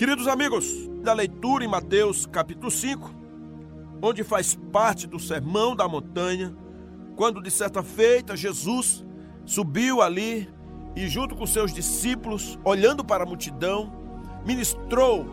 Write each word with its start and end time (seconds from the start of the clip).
Queridos 0.00 0.26
amigos, 0.26 0.88
da 1.02 1.12
leitura 1.12 1.62
em 1.62 1.68
Mateus 1.68 2.24
capítulo 2.24 2.70
5, 2.70 3.14
onde 4.00 4.24
faz 4.24 4.54
parte 4.72 5.06
do 5.06 5.20
sermão 5.20 5.76
da 5.76 5.86
montanha, 5.86 6.56
quando 7.16 7.42
de 7.42 7.50
certa 7.50 7.82
feita 7.82 8.34
Jesus 8.34 9.04
subiu 9.44 10.00
ali 10.00 10.48
e, 10.96 11.06
junto 11.06 11.36
com 11.36 11.46
seus 11.46 11.70
discípulos, 11.70 12.58
olhando 12.64 13.04
para 13.04 13.24
a 13.24 13.26
multidão, 13.26 13.92
ministrou 14.42 15.26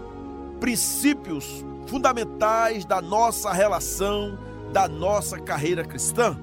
princípios 0.59 1.63
fundamentais 1.87 2.83
da 2.83 3.01
nossa 3.01 3.53
relação, 3.53 4.37
da 4.73 4.85
nossa 4.85 5.39
carreira 5.39 5.85
cristã. 5.85 6.37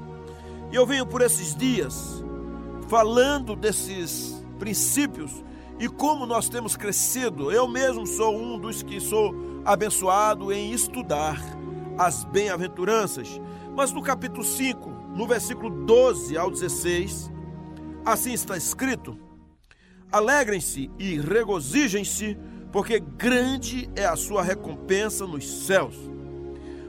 E 0.72 0.74
eu 0.74 0.86
venho 0.86 1.04
por 1.04 1.20
esses 1.20 1.54
dias 1.54 2.24
falando 2.88 3.54
desses 3.54 4.42
princípios 4.58 5.44
e 5.78 5.88
como 5.88 6.26
nós 6.26 6.48
temos 6.48 6.76
crescido. 6.76 7.50
Eu 7.50 7.66
mesmo 7.66 8.06
sou 8.06 8.36
um 8.36 8.58
dos 8.58 8.82
que 8.82 9.00
sou 9.00 9.34
abençoado 9.64 10.52
em 10.52 10.72
estudar 10.72 11.40
as 11.98 12.24
bem-aventuranças. 12.24 13.40
Mas 13.76 13.92
no 13.92 14.02
capítulo 14.02 14.44
5, 14.44 14.90
no 15.14 15.26
versículo 15.26 15.84
12 15.84 16.36
ao 16.36 16.50
16, 16.50 17.30
assim 18.04 18.32
está 18.32 18.56
escrito: 18.56 19.18
Alegrem-se 20.10 20.90
e 20.98 21.18
regozijem-se, 21.18 22.38
porque 22.70 23.00
grande 23.00 23.90
é 23.96 24.04
a 24.04 24.16
sua 24.16 24.42
recompensa 24.42 25.26
nos 25.26 25.66
céus. 25.66 25.96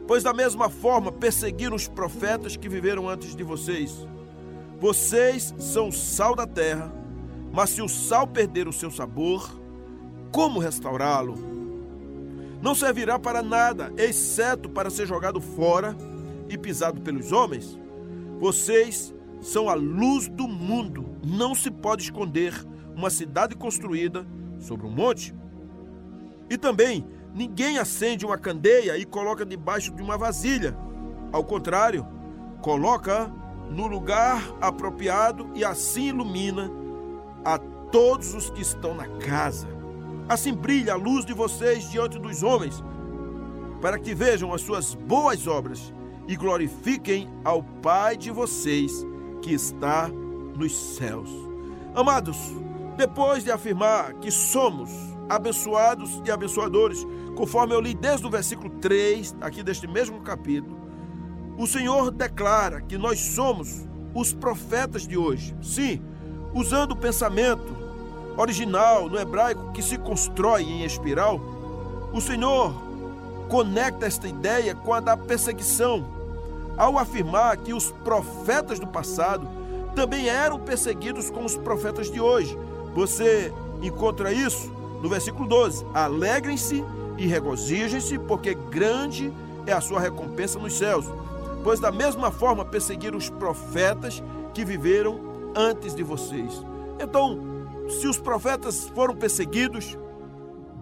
Pois 0.07 0.21
da 0.21 0.33
mesma 0.33 0.69
forma 0.69 1.11
perseguiram 1.11 1.75
os 1.75 1.87
profetas 1.87 2.55
que 2.55 2.69
viveram 2.69 3.09
antes 3.09 3.35
de 3.35 3.43
vocês. 3.43 4.07
Vocês 4.79 5.53
são 5.57 5.87
o 5.87 5.91
sal 5.91 6.35
da 6.35 6.45
terra. 6.45 7.04
Mas 7.55 7.69
se 7.69 7.81
o 7.81 7.87
sal 7.87 8.27
perder 8.27 8.67
o 8.67 8.73
seu 8.73 8.91
sabor, 8.91 9.49
como 10.29 10.59
restaurá-lo? 10.59 11.35
Não 12.61 12.75
servirá 12.75 13.17
para 13.17 13.41
nada, 13.41 13.93
exceto 13.95 14.67
para 14.67 14.89
ser 14.89 15.07
jogado 15.07 15.39
fora 15.39 15.95
e 16.49 16.57
pisado 16.57 16.99
pelos 16.99 17.31
homens. 17.31 17.79
Vocês 18.41 19.15
são 19.39 19.69
a 19.69 19.73
luz 19.73 20.27
do 20.27 20.49
mundo. 20.49 21.05
Não 21.23 21.55
se 21.55 21.71
pode 21.71 22.03
esconder 22.03 22.53
uma 22.93 23.09
cidade 23.09 23.55
construída 23.55 24.27
sobre 24.59 24.85
um 24.85 24.91
monte. 24.91 25.33
E 26.49 26.57
também, 26.57 27.07
ninguém 27.33 27.77
acende 27.77 28.25
uma 28.25 28.37
candeia 28.37 28.97
e 28.97 29.05
coloca 29.05 29.45
debaixo 29.45 29.93
de 29.93 30.03
uma 30.03 30.17
vasilha. 30.17 30.77
Ao 31.31 31.43
contrário, 31.43 32.05
coloca 32.61 33.31
no 33.71 33.87
lugar 33.87 34.43
apropriado 34.59 35.49
e 35.55 35.63
assim 35.63 36.09
ilumina 36.09 36.69
a 37.45 37.59
todos 37.91 38.33
os 38.33 38.49
que 38.49 38.61
estão 38.61 38.95
na 38.95 39.07
casa. 39.19 39.67
Assim 40.27 40.53
brilha 40.53 40.93
a 40.93 40.97
luz 40.97 41.23
de 41.23 41.33
vocês 41.33 41.89
diante 41.91 42.17
dos 42.17 42.41
homens, 42.41 42.83
para 43.79 43.99
que 43.99 44.15
vejam 44.15 44.51
as 44.51 44.61
suas 44.61 44.95
boas 44.95 45.45
obras 45.45 45.93
e 46.27 46.35
glorifiquem 46.35 47.29
ao 47.43 47.61
Pai 47.61 48.17
de 48.17 48.31
vocês 48.31 49.05
que 49.41 49.53
está 49.53 50.09
nos 50.57 50.75
céus. 50.95 51.29
Amados, 51.93 52.37
depois 52.97 53.43
de 53.43 53.51
afirmar 53.51 54.15
que 54.15 54.31
somos 54.31 54.89
abençoados 55.29 56.21
e 56.25 56.31
abençoadores, 56.31 57.05
conforme 57.35 57.75
eu 57.75 57.81
li 57.81 57.93
desde 57.93 58.25
o 58.25 58.29
versículo 58.29 58.69
3, 58.81 59.35
aqui 59.41 59.61
deste 59.61 59.87
mesmo 59.87 60.21
capítulo, 60.21 60.79
o 61.57 61.67
Senhor 61.67 62.11
declara 62.11 62.81
que 62.81 62.97
nós 62.97 63.19
somos 63.19 63.87
os 64.13 64.33
profetas 64.33 65.07
de 65.07 65.17
hoje. 65.17 65.55
Sim, 65.61 66.01
usando 66.55 66.93
o 66.93 66.95
pensamento 66.95 67.75
original 68.37 69.09
no 69.09 69.19
hebraico 69.19 69.73
que 69.73 69.83
se 69.83 69.97
constrói 69.97 70.63
em 70.63 70.85
espiral, 70.85 71.39
o 72.13 72.21
Senhor 72.21 72.73
conecta 73.49 74.05
esta 74.05 74.27
ideia 74.27 74.73
com 74.73 74.93
a 74.93 75.01
da 75.01 75.17
perseguição, 75.17 76.05
ao 76.77 76.97
afirmar 76.97 77.57
que 77.57 77.73
os 77.73 77.91
profetas 77.91 78.79
do 78.79 78.87
passado 78.87 79.47
também 79.93 80.27
eram 80.27 80.57
perseguidos 80.57 81.29
como 81.29 81.45
os 81.45 81.57
profetas 81.57 82.09
de 82.09 82.19
hoje. 82.19 82.57
Você 82.93 83.53
encontra 83.81 84.31
isso 84.31 84.71
no 85.01 85.09
versículo 85.09 85.47
12: 85.47 85.85
Alegrem-se 85.93 86.83
e 87.17 87.27
regozijem-se, 87.27 88.17
porque 88.19 88.53
grande 88.53 89.31
é 89.67 89.73
a 89.73 89.81
sua 89.81 89.99
recompensa 89.99 90.57
nos 90.59 90.77
céus. 90.77 91.05
Pois 91.63 91.79
da 91.79 91.91
mesma 91.91 92.31
forma 92.31 92.63
perseguiram 92.63 93.17
os 93.17 93.29
profetas 93.29 94.23
que 94.53 94.65
viveram 94.65 95.34
antes 95.55 95.95
de 95.95 96.03
vocês. 96.03 96.61
Então, 96.99 97.39
se 97.89 98.07
os 98.07 98.19
profetas 98.19 98.89
foram 98.89 99.15
perseguidos, 99.15 99.97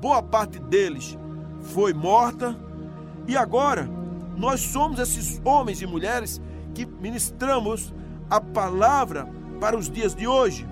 boa 0.01 0.21
parte 0.21 0.59
deles 0.59 1.17
foi 1.61 1.93
morta, 1.93 2.57
e 3.27 3.37
agora 3.37 3.89
nós 4.35 4.59
somos 4.59 4.99
esses 4.99 5.41
homens 5.45 5.81
e 5.81 5.85
mulheres 5.85 6.41
que 6.73 6.85
ministramos 6.85 7.93
a 8.29 8.41
palavra 8.41 9.27
para 9.59 9.77
os 9.77 9.89
dias 9.89 10.15
de 10.15 10.27
hoje. 10.27 10.67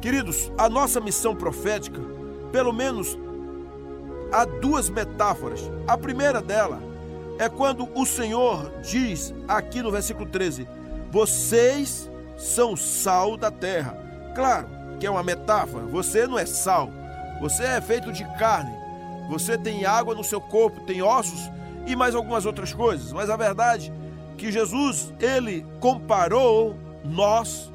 Queridos, 0.00 0.52
a 0.56 0.68
nossa 0.68 1.00
missão 1.00 1.34
profética, 1.34 2.00
pelo 2.52 2.72
menos 2.72 3.18
há 4.32 4.44
duas 4.44 4.88
metáforas. 4.88 5.60
A 5.86 5.96
primeira 5.96 6.40
dela 6.40 6.80
é 7.38 7.48
quando 7.48 7.88
o 7.94 8.06
Senhor 8.06 8.70
diz 8.82 9.34
aqui 9.48 9.82
no 9.82 9.90
versículo 9.90 10.26
13: 10.26 10.68
Vocês 11.10 12.10
são 12.36 12.76
sal 12.76 13.36
da 13.36 13.50
terra. 13.50 13.96
Claro 14.34 14.68
que 14.98 15.06
é 15.06 15.10
uma 15.10 15.22
metáfora, 15.22 15.84
você 15.86 16.26
não 16.26 16.38
é 16.38 16.46
sal, 16.46 16.90
você 17.40 17.64
é 17.64 17.80
feito 17.80 18.12
de 18.12 18.24
carne, 18.38 18.72
você 19.28 19.58
tem 19.58 19.84
água 19.84 20.14
no 20.14 20.24
seu 20.24 20.40
corpo, 20.40 20.80
tem 20.82 21.02
ossos 21.02 21.50
e 21.86 21.94
mais 21.94 22.14
algumas 22.14 22.46
outras 22.46 22.72
coisas, 22.72 23.12
mas 23.12 23.28
a 23.28 23.36
verdade 23.36 23.92
é 24.00 24.04
que 24.36 24.50
Jesus, 24.50 25.12
ele 25.20 25.64
comparou 25.80 26.76
nós 27.04 27.72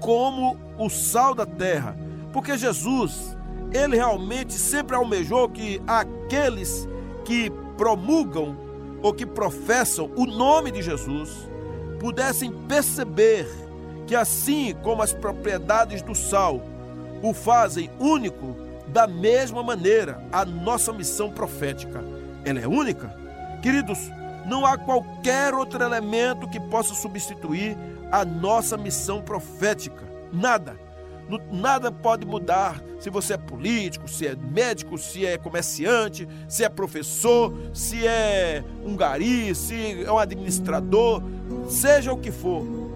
como 0.00 0.56
o 0.78 0.88
sal 0.88 1.34
da 1.34 1.46
terra, 1.46 1.96
porque 2.32 2.56
Jesus, 2.56 3.36
ele 3.72 3.96
realmente 3.96 4.54
sempre 4.54 4.96
almejou 4.96 5.48
que 5.48 5.80
aqueles 5.86 6.88
que 7.24 7.50
promulgam 7.76 8.56
ou 9.02 9.12
que 9.12 9.24
professam 9.24 10.10
o 10.16 10.26
nome 10.26 10.70
de 10.70 10.82
Jesus 10.82 11.48
pudessem 11.98 12.50
perceber 12.66 13.46
que 14.10 14.16
assim 14.16 14.74
como 14.82 15.02
as 15.02 15.12
propriedades 15.12 16.02
do 16.02 16.16
sal 16.16 16.60
o 17.22 17.32
fazem 17.32 17.88
único, 18.00 18.56
da 18.88 19.06
mesma 19.06 19.62
maneira 19.62 20.20
a 20.32 20.44
nossa 20.44 20.92
missão 20.92 21.30
profética, 21.30 22.02
ela 22.44 22.58
é 22.58 22.66
única. 22.66 23.14
Queridos, 23.62 24.00
não 24.46 24.66
há 24.66 24.76
qualquer 24.76 25.54
outro 25.54 25.80
elemento 25.80 26.48
que 26.48 26.58
possa 26.58 26.92
substituir 26.92 27.78
a 28.10 28.24
nossa 28.24 28.76
missão 28.76 29.22
profética. 29.22 30.02
Nada. 30.32 30.76
Nada 31.52 31.92
pode 31.92 32.26
mudar 32.26 32.82
se 32.98 33.10
você 33.10 33.34
é 33.34 33.38
político, 33.38 34.08
se 34.08 34.26
é 34.26 34.34
médico, 34.34 34.98
se 34.98 35.24
é 35.24 35.38
comerciante, 35.38 36.26
se 36.48 36.64
é 36.64 36.68
professor, 36.68 37.56
se 37.72 38.04
é 38.04 38.64
um 38.84 38.96
gari, 38.96 39.54
se 39.54 40.02
é 40.02 40.10
um 40.10 40.18
administrador, 40.18 41.22
seja 41.68 42.12
o 42.12 42.18
que 42.18 42.32
for 42.32 42.89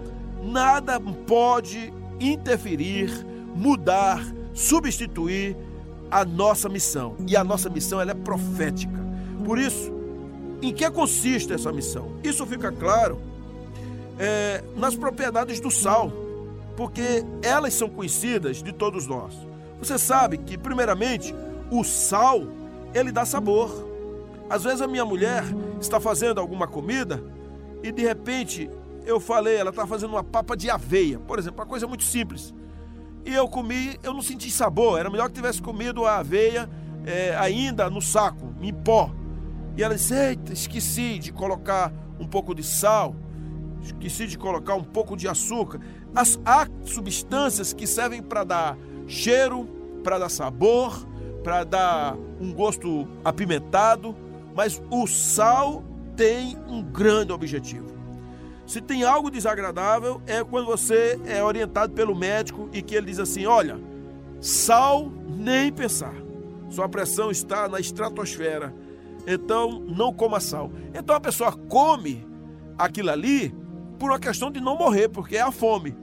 nada 0.45 0.99
pode 0.99 1.93
interferir, 2.19 3.09
mudar, 3.55 4.23
substituir 4.53 5.55
a 6.09 6.23
nossa 6.23 6.69
missão. 6.69 7.15
E 7.27 7.35
a 7.35 7.43
nossa 7.43 7.69
missão 7.69 7.99
ela 7.99 8.11
é 8.11 8.15
profética. 8.15 9.03
Por 9.43 9.59
isso, 9.59 9.91
em 10.61 10.73
que 10.73 10.89
consiste 10.89 11.53
essa 11.53 11.71
missão? 11.71 12.13
Isso 12.23 12.45
fica 12.45 12.71
claro 12.71 13.19
é, 14.17 14.63
nas 14.75 14.95
propriedades 14.95 15.59
do 15.59 15.69
sal, 15.69 16.11
porque 16.77 17.23
elas 17.41 17.73
são 17.73 17.89
conhecidas 17.89 18.63
de 18.63 18.71
todos 18.71 19.07
nós. 19.07 19.33
Você 19.79 19.97
sabe 19.97 20.37
que, 20.37 20.57
primeiramente, 20.57 21.35
o 21.69 21.83
sal 21.83 22.43
ele 22.93 23.11
dá 23.11 23.25
sabor. 23.25 23.85
Às 24.49 24.63
vezes 24.63 24.81
a 24.81 24.87
minha 24.87 25.03
mulher 25.03 25.43
está 25.81 25.99
fazendo 25.99 26.39
alguma 26.39 26.67
comida 26.67 27.21
e 27.83 27.91
de 27.91 28.03
repente 28.03 28.69
eu 29.05 29.19
falei, 29.19 29.55
ela 29.55 29.69
está 29.69 29.85
fazendo 29.85 30.11
uma 30.11 30.23
papa 30.23 30.55
de 30.55 30.69
aveia, 30.69 31.19
por 31.19 31.39
exemplo, 31.39 31.59
uma 31.59 31.67
coisa 31.67 31.87
muito 31.87 32.03
simples. 32.03 32.53
E 33.25 33.33
eu 33.33 33.47
comi, 33.47 33.97
eu 34.03 34.13
não 34.13 34.21
senti 34.21 34.51
sabor, 34.51 34.99
era 34.99 35.09
melhor 35.09 35.29
que 35.29 35.35
tivesse 35.35 35.61
comido 35.61 36.05
a 36.05 36.17
aveia 36.17 36.69
é, 37.05 37.35
ainda 37.35 37.89
no 37.89 38.01
saco, 38.01 38.53
em 38.61 38.73
pó. 38.73 39.11
E 39.77 39.83
ela 39.83 39.95
disse: 39.95 40.13
Eita, 40.13 40.53
esqueci 40.53 41.19
de 41.19 41.31
colocar 41.31 41.91
um 42.19 42.27
pouco 42.27 42.53
de 42.53 42.63
sal, 42.63 43.15
esqueci 43.81 44.27
de 44.27 44.37
colocar 44.37 44.75
um 44.75 44.83
pouco 44.83 45.15
de 45.17 45.27
açúcar. 45.27 45.79
As, 46.15 46.39
há 46.45 46.67
substâncias 46.83 47.73
que 47.73 47.85
servem 47.85 48.21
para 48.21 48.43
dar 48.43 48.77
cheiro, 49.07 49.67
para 50.03 50.19
dar 50.19 50.29
sabor, 50.29 51.05
para 51.43 51.63
dar 51.63 52.15
um 52.39 52.53
gosto 52.53 53.07
apimentado, 53.23 54.15
mas 54.55 54.81
o 54.89 55.05
sal 55.07 55.83
tem 56.15 56.57
um 56.67 56.81
grande 56.81 57.31
objetivo. 57.31 57.84
Se 58.65 58.81
tem 58.81 59.03
algo 59.03 59.29
desagradável, 59.29 60.21
é 60.25 60.43
quando 60.43 60.65
você 60.65 61.19
é 61.25 61.43
orientado 61.43 61.93
pelo 61.93 62.15
médico 62.15 62.69
e 62.73 62.81
que 62.81 62.95
ele 62.95 63.07
diz 63.07 63.19
assim: 63.19 63.45
olha, 63.45 63.79
sal 64.41 65.11
nem 65.27 65.71
pensar. 65.71 66.13
sua 66.69 66.89
pressão 66.89 67.29
está 67.29 67.67
na 67.67 67.79
estratosfera. 67.79 68.73
Então, 69.27 69.79
não 69.79 70.13
coma 70.13 70.39
sal. 70.39 70.71
Então 70.93 71.15
a 71.15 71.19
pessoa 71.19 71.51
come 71.51 72.25
aquilo 72.77 73.09
ali 73.09 73.55
por 73.97 74.11
uma 74.11 74.19
questão 74.19 74.51
de 74.51 74.59
não 74.59 74.77
morrer, 74.77 75.09
porque 75.09 75.37
é 75.37 75.41
a 75.41 75.51
fome, 75.51 75.95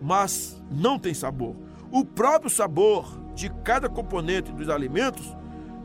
mas 0.00 0.62
não 0.70 0.98
tem 0.98 1.14
sabor. 1.14 1.56
O 1.90 2.04
próprio 2.04 2.50
sabor 2.50 3.06
de 3.34 3.48
cada 3.62 3.88
componente 3.88 4.52
dos 4.52 4.68
alimentos, 4.68 5.34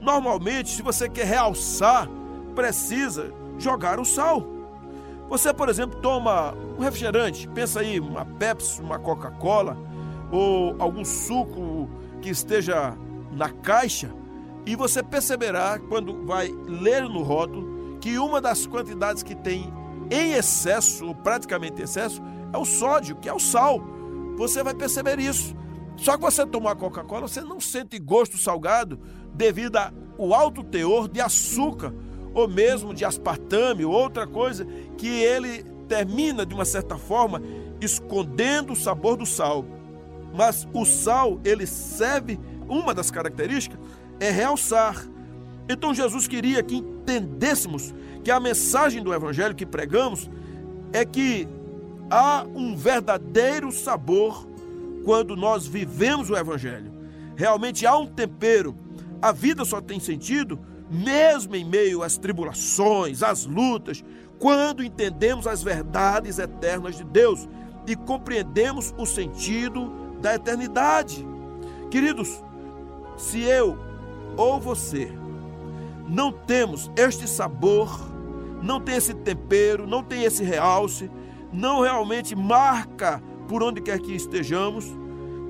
normalmente, 0.01 0.69
se 0.69 0.81
você 0.81 1.07
quer 1.07 1.25
realçar, 1.25 2.09
precisa 2.53 3.33
jogar 3.57 3.99
o 3.99 4.05
sal. 4.05 4.52
Você, 5.33 5.51
por 5.51 5.67
exemplo, 5.67 5.99
toma 5.99 6.53
um 6.77 6.81
refrigerante, 6.83 7.47
pensa 7.47 7.79
aí, 7.79 7.99
uma 7.99 8.23
Pepsi, 8.23 8.79
uma 8.79 8.99
Coca-Cola, 8.99 9.75
ou 10.31 10.75
algum 10.77 11.03
suco 11.03 11.89
que 12.21 12.29
esteja 12.29 12.95
na 13.31 13.49
caixa, 13.49 14.13
e 14.63 14.75
você 14.75 15.01
perceberá, 15.01 15.79
quando 15.89 16.23
vai 16.23 16.49
ler 16.67 17.09
no 17.09 17.23
rótulo, 17.23 17.97
que 17.99 18.19
uma 18.19 18.39
das 18.39 18.67
quantidades 18.67 19.23
que 19.23 19.33
tem 19.33 19.73
em 20.11 20.33
excesso, 20.33 21.07
ou 21.07 21.15
praticamente 21.15 21.81
em 21.81 21.85
excesso, 21.85 22.21
é 22.53 22.57
o 22.59 22.63
sódio, 22.63 23.15
que 23.15 23.27
é 23.27 23.33
o 23.33 23.39
sal. 23.39 23.81
Você 24.37 24.61
vai 24.61 24.75
perceber 24.75 25.19
isso. 25.19 25.55
Só 25.97 26.15
que 26.15 26.21
você 26.21 26.45
tomar 26.45 26.75
Coca-Cola, 26.75 27.27
você 27.27 27.41
não 27.41 27.59
sente 27.59 27.97
gosto 27.97 28.37
salgado 28.37 28.99
devido 29.33 29.77
ao 29.77 30.31
alto 30.31 30.63
teor 30.63 31.07
de 31.07 31.19
açúcar 31.19 31.91
ou 32.33 32.47
mesmo 32.47 32.93
de 32.93 33.05
aspartame 33.05 33.85
ou 33.85 33.91
outra 33.91 34.25
coisa 34.25 34.65
que 34.97 35.07
ele 35.07 35.63
termina 35.87 36.45
de 36.45 36.53
uma 36.53 36.65
certa 36.65 36.97
forma 36.97 37.41
escondendo 37.79 38.73
o 38.73 38.75
sabor 38.75 39.17
do 39.17 39.25
sal. 39.25 39.65
Mas 40.33 40.67
o 40.73 40.85
sal, 40.85 41.39
ele 41.43 41.67
serve, 41.67 42.39
uma 42.67 42.93
das 42.93 43.11
características 43.11 43.79
é 44.19 44.31
realçar. 44.31 45.05
Então 45.69 45.93
Jesus 45.93 46.27
queria 46.27 46.63
que 46.63 46.75
entendêssemos 46.75 47.93
que 48.23 48.31
a 48.31 48.39
mensagem 48.39 49.03
do 49.03 49.13
evangelho 49.13 49.53
que 49.53 49.65
pregamos 49.65 50.29
é 50.91 51.05
que 51.05 51.47
há 52.09 52.45
um 52.55 52.75
verdadeiro 52.75 53.71
sabor 53.71 54.47
quando 55.03 55.35
nós 55.35 55.67
vivemos 55.67 56.29
o 56.29 56.35
evangelho. 56.35 56.91
Realmente 57.35 57.85
há 57.85 57.97
um 57.97 58.07
tempero. 58.07 58.75
A 59.21 59.31
vida 59.31 59.65
só 59.65 59.81
tem 59.81 59.99
sentido 59.99 60.59
mesmo 60.93 61.55
em 61.55 61.65
meio 61.65 62.03
às 62.03 62.17
tribulações, 62.17 63.23
às 63.23 63.45
lutas, 63.45 64.03
quando 64.37 64.83
entendemos 64.83 65.47
as 65.47 65.63
verdades 65.63 66.37
eternas 66.37 66.95
de 66.95 67.03
Deus 67.03 67.49
e 67.87 67.95
compreendemos 67.95 68.93
o 68.97 69.05
sentido 69.05 69.91
da 70.21 70.35
eternidade. 70.35 71.25
Queridos, 71.89 72.43
se 73.17 73.41
eu 73.41 73.77
ou 74.37 74.59
você 74.59 75.11
não 76.07 76.31
temos 76.31 76.91
este 76.95 77.27
sabor, 77.27 77.89
não 78.61 78.79
tem 78.79 78.95
esse 78.95 79.13
tempero, 79.13 79.87
não 79.87 80.03
tem 80.03 80.23
esse 80.23 80.43
realce, 80.43 81.09
não 81.51 81.81
realmente 81.81 82.35
marca 82.35 83.21
por 83.47 83.63
onde 83.63 83.81
quer 83.81 83.99
que 83.99 84.13
estejamos, 84.13 84.85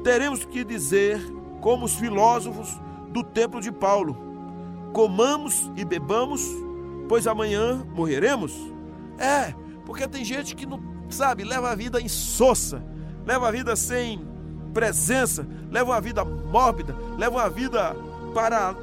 teremos 0.03 0.45
que 0.45 0.63
dizer, 0.63 1.19
como 1.61 1.85
os 1.85 1.95
filósofos 1.95 2.79
do 3.09 3.23
templo 3.23 3.61
de 3.61 3.71
Paulo, 3.71 4.32
comamos 4.93 5.71
e 5.75 5.83
bebamos, 5.83 6.47
pois 7.09 7.27
amanhã 7.27 7.85
morreremos? 7.93 8.53
É, 9.17 9.53
porque 9.85 10.07
tem 10.07 10.23
gente 10.23 10.55
que 10.55 10.65
não 10.65 10.79
sabe, 11.09 11.43
leva 11.43 11.71
a 11.71 11.75
vida 11.75 11.99
insossa, 11.99 12.81
leva 13.25 13.47
a 13.47 13.51
vida 13.51 13.75
sem 13.75 14.25
presença, 14.73 15.47
leva 15.69 15.91
uma 15.91 16.01
vida 16.01 16.23
mórbida, 16.23 16.95
leva 17.17 17.37
uma 17.37 17.49
vida 17.49 17.95
para, 18.33 18.75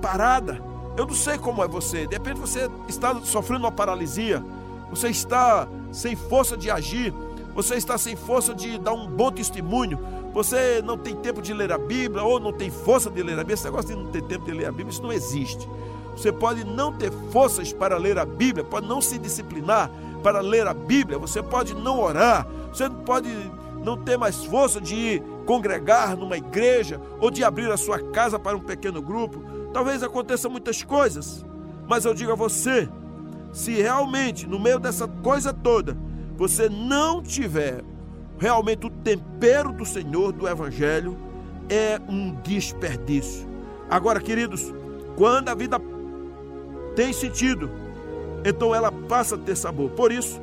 parada. 0.00 0.62
Eu 0.96 1.06
não 1.06 1.14
sei 1.14 1.38
como 1.38 1.62
é 1.64 1.68
você, 1.68 2.06
de 2.06 2.14
repente 2.14 2.38
você 2.38 2.70
está 2.86 3.18
sofrendo 3.22 3.64
uma 3.64 3.72
paralisia, 3.72 4.44
você 4.90 5.08
está 5.08 5.66
sem 5.90 6.14
força 6.14 6.56
de 6.56 6.70
agir, 6.70 7.14
você 7.54 7.76
está 7.76 7.96
sem 7.96 8.14
força 8.14 8.54
de 8.54 8.78
dar 8.78 8.92
um 8.92 9.06
bom 9.06 9.30
testemunho, 9.30 9.98
você 10.32 10.82
não 10.82 10.96
tem 10.96 11.14
tempo 11.16 11.42
de 11.42 11.52
ler 11.52 11.72
a 11.72 11.78
Bíblia 11.78 12.22
ou 12.22 12.40
não 12.40 12.52
tem 12.52 12.70
força 12.70 13.10
de 13.10 13.22
ler 13.22 13.34
a 13.34 13.36
Bíblia. 13.38 13.54
Esse 13.54 13.64
negócio 13.64 13.94
de 13.94 14.02
não 14.02 14.10
ter 14.10 14.22
tempo 14.22 14.44
de 14.46 14.52
ler 14.52 14.66
a 14.66 14.70
Bíblia, 14.72 14.90
isso 14.90 15.02
não 15.02 15.12
existe. 15.12 15.68
Você 16.16 16.32
pode 16.32 16.64
não 16.64 16.92
ter 16.92 17.10
forças 17.30 17.72
para 17.72 17.96
ler 17.96 18.18
a 18.18 18.24
Bíblia, 18.24 18.64
pode 18.64 18.86
não 18.86 19.00
se 19.00 19.18
disciplinar 19.18 19.90
para 20.22 20.40
ler 20.40 20.66
a 20.66 20.74
Bíblia, 20.74 21.18
você 21.18 21.42
pode 21.42 21.74
não 21.74 22.00
orar, 22.00 22.46
você 22.72 22.88
pode 22.88 23.28
não 23.82 23.96
ter 23.96 24.16
mais 24.16 24.44
força 24.44 24.80
de 24.80 24.94
ir 24.94 25.22
congregar 25.44 26.16
numa 26.16 26.36
igreja 26.36 27.00
ou 27.20 27.30
de 27.30 27.42
abrir 27.42 27.70
a 27.70 27.76
sua 27.76 27.98
casa 27.98 28.38
para 28.38 28.56
um 28.56 28.60
pequeno 28.60 29.02
grupo. 29.02 29.42
Talvez 29.72 30.02
aconteça 30.02 30.48
muitas 30.48 30.82
coisas, 30.82 31.44
mas 31.88 32.04
eu 32.04 32.14
digo 32.14 32.32
a 32.32 32.36
você, 32.36 32.88
se 33.52 33.72
realmente 33.72 34.46
no 34.46 34.60
meio 34.60 34.78
dessa 34.78 35.08
coisa 35.08 35.52
toda 35.52 35.96
você 36.36 36.68
não 36.68 37.22
tiver 37.22 37.84
realmente 38.42 38.84
o 38.84 38.90
tempero 38.90 39.72
do 39.72 39.86
Senhor, 39.86 40.32
do 40.32 40.48
Evangelho, 40.48 41.16
é 41.70 42.00
um 42.08 42.34
desperdício. 42.42 43.46
Agora, 43.88 44.20
queridos, 44.20 44.74
quando 45.16 45.48
a 45.48 45.54
vida 45.54 45.80
tem 46.96 47.12
sentido, 47.12 47.70
então 48.44 48.74
ela 48.74 48.90
passa 48.90 49.36
a 49.36 49.38
ter 49.38 49.56
sabor. 49.56 49.90
Por 49.90 50.10
isso, 50.10 50.40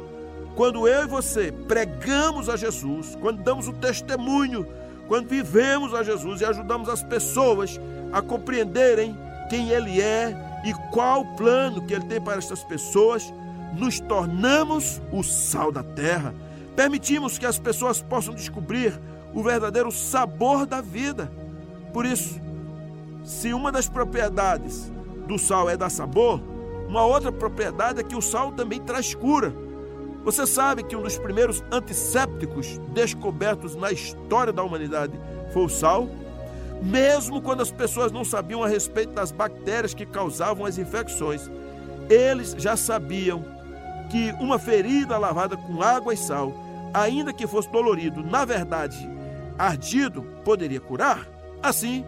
quando 0.55 0.87
eu 0.87 1.03
e 1.03 1.07
você 1.07 1.51
pregamos 1.67 2.47
a 2.47 2.55
Jesus, 2.55 3.17
quando 3.19 3.43
damos 3.43 3.67
o 3.67 3.73
testemunho, 3.73 4.65
quando 5.09 5.27
vivemos 5.27 5.93
a 5.93 6.01
Jesus 6.01 6.39
e 6.39 6.45
ajudamos 6.45 6.87
as 6.87 7.03
pessoas 7.03 7.77
a 8.13 8.21
compreenderem 8.21 9.13
quem 9.49 9.71
Ele 9.71 9.99
é 9.99 10.33
e 10.63 10.73
qual 10.93 11.21
o 11.21 11.35
plano 11.35 11.85
que 11.85 11.93
Ele 11.93 12.05
tem 12.05 12.21
para 12.21 12.37
essas 12.37 12.63
pessoas, 12.63 13.33
nos 13.77 13.99
tornamos 13.99 15.01
o 15.11 15.21
sal 15.21 15.69
da 15.69 15.83
terra. 15.83 16.33
Permitimos 16.79 17.37
que 17.37 17.45
as 17.45 17.59
pessoas 17.59 18.01
possam 18.01 18.33
descobrir 18.33 18.97
o 19.33 19.43
verdadeiro 19.43 19.91
sabor 19.91 20.65
da 20.65 20.79
vida. 20.79 21.29
Por 21.91 22.05
isso, 22.05 22.39
se 23.21 23.53
uma 23.53 23.69
das 23.69 23.89
propriedades 23.89 24.89
do 25.27 25.37
sal 25.37 25.69
é 25.69 25.75
dar 25.75 25.89
sabor, 25.89 26.41
uma 26.87 27.03
outra 27.05 27.33
propriedade 27.33 27.99
é 27.99 28.03
que 28.03 28.15
o 28.15 28.21
sal 28.21 28.53
também 28.53 28.79
traz 28.79 29.13
cura. 29.13 29.53
Você 30.23 30.47
sabe 30.47 30.83
que 30.83 30.95
um 30.95 31.01
dos 31.01 31.17
primeiros 31.17 31.61
antissépticos 31.69 32.77
descobertos 32.93 33.75
na 33.75 33.91
história 33.91 34.53
da 34.53 34.63
humanidade 34.63 35.19
foi 35.51 35.65
o 35.65 35.69
sal? 35.69 36.07
Mesmo 36.81 37.41
quando 37.41 37.59
as 37.59 37.71
pessoas 37.71 38.09
não 38.09 38.23
sabiam 38.23 38.63
a 38.63 38.69
respeito 38.69 39.11
das 39.11 39.33
bactérias 39.33 39.93
que 39.93 40.05
causavam 40.05 40.65
as 40.65 40.77
infecções, 40.77 41.51
eles 42.09 42.55
já 42.57 42.77
sabiam 42.77 43.43
que 44.09 44.31
uma 44.39 44.57
ferida 44.57 45.17
lavada 45.17 45.57
com 45.57 45.83
água 45.83 46.13
e 46.13 46.17
sal, 46.17 46.68
ainda 46.93 47.33
que 47.33 47.47
fosse 47.47 47.69
dolorido, 47.71 48.23
na 48.23 48.45
verdade, 48.45 48.97
ardido, 49.57 50.21
poderia 50.43 50.79
curar? 50.79 51.27
Assim, 51.61 52.05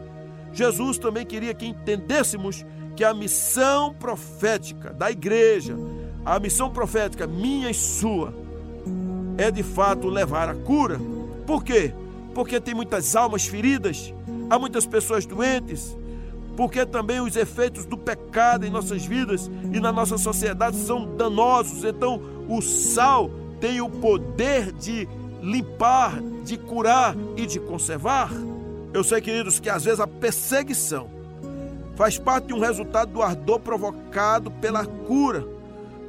Jesus 0.53 0.97
também 0.97 1.25
queria 1.25 1.53
que 1.53 1.65
entendêssemos 1.65 2.65
que 2.95 3.03
a 3.03 3.13
missão 3.13 3.93
profética 3.93 4.93
da 4.93 5.09
igreja, 5.11 5.75
a 6.25 6.39
missão 6.39 6.69
profética 6.69 7.25
minha 7.25 7.69
e 7.69 7.73
sua, 7.73 8.33
é 9.37 9.49
de 9.49 9.63
fato 9.63 10.07
levar 10.07 10.49
a 10.49 10.55
cura. 10.55 10.99
Por 11.45 11.63
quê? 11.63 11.93
Porque 12.33 12.59
tem 12.59 12.73
muitas 12.73 13.15
almas 13.15 13.45
feridas, 13.45 14.13
há 14.49 14.59
muitas 14.59 14.85
pessoas 14.85 15.25
doentes, 15.25 15.97
porque 16.55 16.85
também 16.85 17.19
os 17.21 17.35
efeitos 17.35 17.85
do 17.85 17.97
pecado 17.97 18.65
em 18.65 18.69
nossas 18.69 19.05
vidas 19.05 19.49
e 19.73 19.79
na 19.79 19.91
nossa 19.91 20.17
sociedade 20.17 20.77
são 20.77 21.15
danosos. 21.15 21.83
Então, 21.83 22.21
o 22.47 22.61
sal 22.61 23.31
tem 23.61 23.79
o 23.79 23.89
poder 23.89 24.73
de 24.73 25.07
limpar, 25.41 26.19
de 26.43 26.57
curar 26.57 27.15
e 27.37 27.45
de 27.45 27.59
conservar. 27.59 28.29
Eu 28.93 29.03
sei, 29.03 29.21
queridos, 29.21 29.59
que 29.59 29.69
às 29.69 29.85
vezes 29.85 30.01
a 30.01 30.07
perseguição 30.07 31.09
faz 31.95 32.17
parte 32.17 32.47
de 32.47 32.53
um 32.53 32.59
resultado 32.59 33.13
do 33.13 33.21
ardor 33.21 33.59
provocado 33.59 34.51
pela 34.51 34.85
cura, 34.85 35.47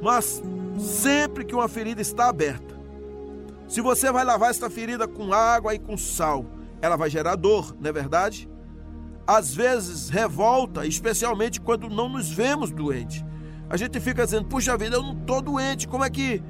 mas 0.01 0.43
sempre 0.77 1.45
que 1.45 1.55
uma 1.55 1.69
ferida 1.69 2.01
está 2.01 2.27
aberta, 2.27 2.73
se 3.67 3.79
você 3.79 4.11
vai 4.11 4.25
lavar 4.25 4.49
esta 4.49 4.69
ferida 4.69 5.07
com 5.07 5.31
água 5.31 5.73
e 5.73 5.79
com 5.79 5.95
sal, 5.95 6.45
ela 6.81 6.97
vai 6.97 7.09
gerar 7.09 7.35
dor, 7.35 7.73
não 7.79 7.89
é 7.89 7.93
verdade? 7.93 8.49
às 9.25 9.55
vezes 9.55 10.09
revolta, 10.09 10.85
especialmente 10.85 11.59
quando 11.59 11.89
não 11.89 12.09
nos 12.09 12.29
vemos 12.29 12.71
doentes. 12.71 13.23
A 13.69 13.77
gente 13.77 13.99
fica 13.99 14.25
dizendo, 14.25 14.45
puxa 14.45 14.77
vida, 14.77 14.97
eu 14.97 15.01
não 15.01 15.13
estou 15.13 15.41
doente, 15.41 15.87
como 15.87 16.03
é 16.03 16.09
que 16.09 16.43